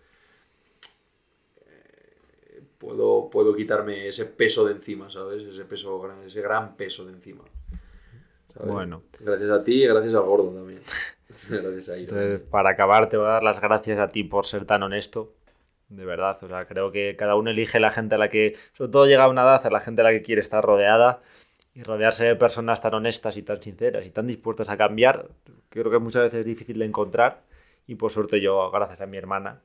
[2.78, 5.42] puedo, puedo quitarme ese peso de encima, ¿sabes?
[5.42, 7.44] Ese peso, ese gran peso de encima.
[8.64, 9.02] Bueno.
[9.20, 10.80] Gracias a ti y gracias al gordo también.
[11.48, 14.64] gracias a Entonces, para acabar, te voy a dar las gracias a ti por ser
[14.64, 15.32] tan honesto.
[15.88, 18.90] De verdad, o sea, creo que cada uno elige la gente a la que, sobre
[18.90, 21.20] todo llega a una edad, a la gente a la que quiere estar rodeada
[21.74, 25.28] y rodearse de personas tan honestas y tan sinceras y tan dispuestas a cambiar,
[25.68, 27.42] creo que muchas veces es difícil de encontrar
[27.86, 29.60] y por suerte yo, gracias a mi hermana,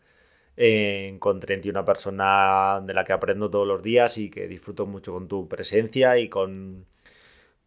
[0.58, 4.48] eh, encontré en ti una persona de la que aprendo todos los días y que
[4.48, 6.86] disfruto mucho con tu presencia y con,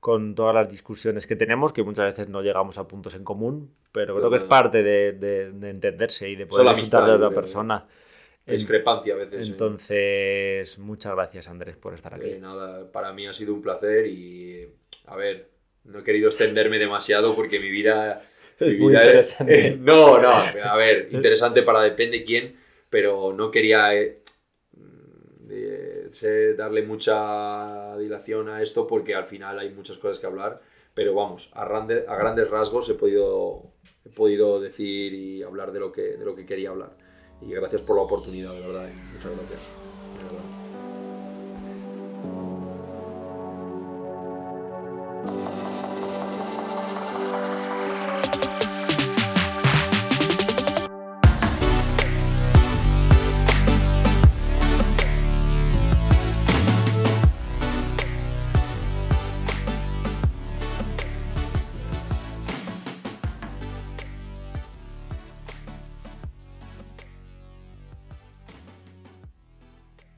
[0.01, 3.70] con todas las discusiones que tenemos, que muchas veces no llegamos a puntos en común,
[3.90, 7.86] pero creo que es parte de, de, entenderse y de poder disfrutar de otra persona.
[8.47, 9.48] Discrepancia a veces.
[9.48, 12.36] Entonces, muchas gracias Andrés por estar aquí.
[12.39, 14.69] nada, para mí ha sido un placer y,
[15.06, 15.48] a ver,
[15.85, 18.23] no he querido extenderme demasiado porque mi vida...
[18.61, 19.77] Es muy interesante.
[19.81, 22.55] no, no, a ver, interesante para depende quién,
[22.95, 24.21] pero no quería eh,
[26.57, 30.62] darle mucha dilación a esto porque al final hay muchas cosas que hablar,
[30.95, 33.65] pero vamos, a, a grandes rasgos he podido,
[34.05, 36.93] he podido decir y hablar de lo, que, de lo que quería hablar.
[37.43, 38.89] Y gracias por la oportunidad, de verdad.
[38.89, 38.93] Eh.
[39.15, 39.77] Muchas gracias.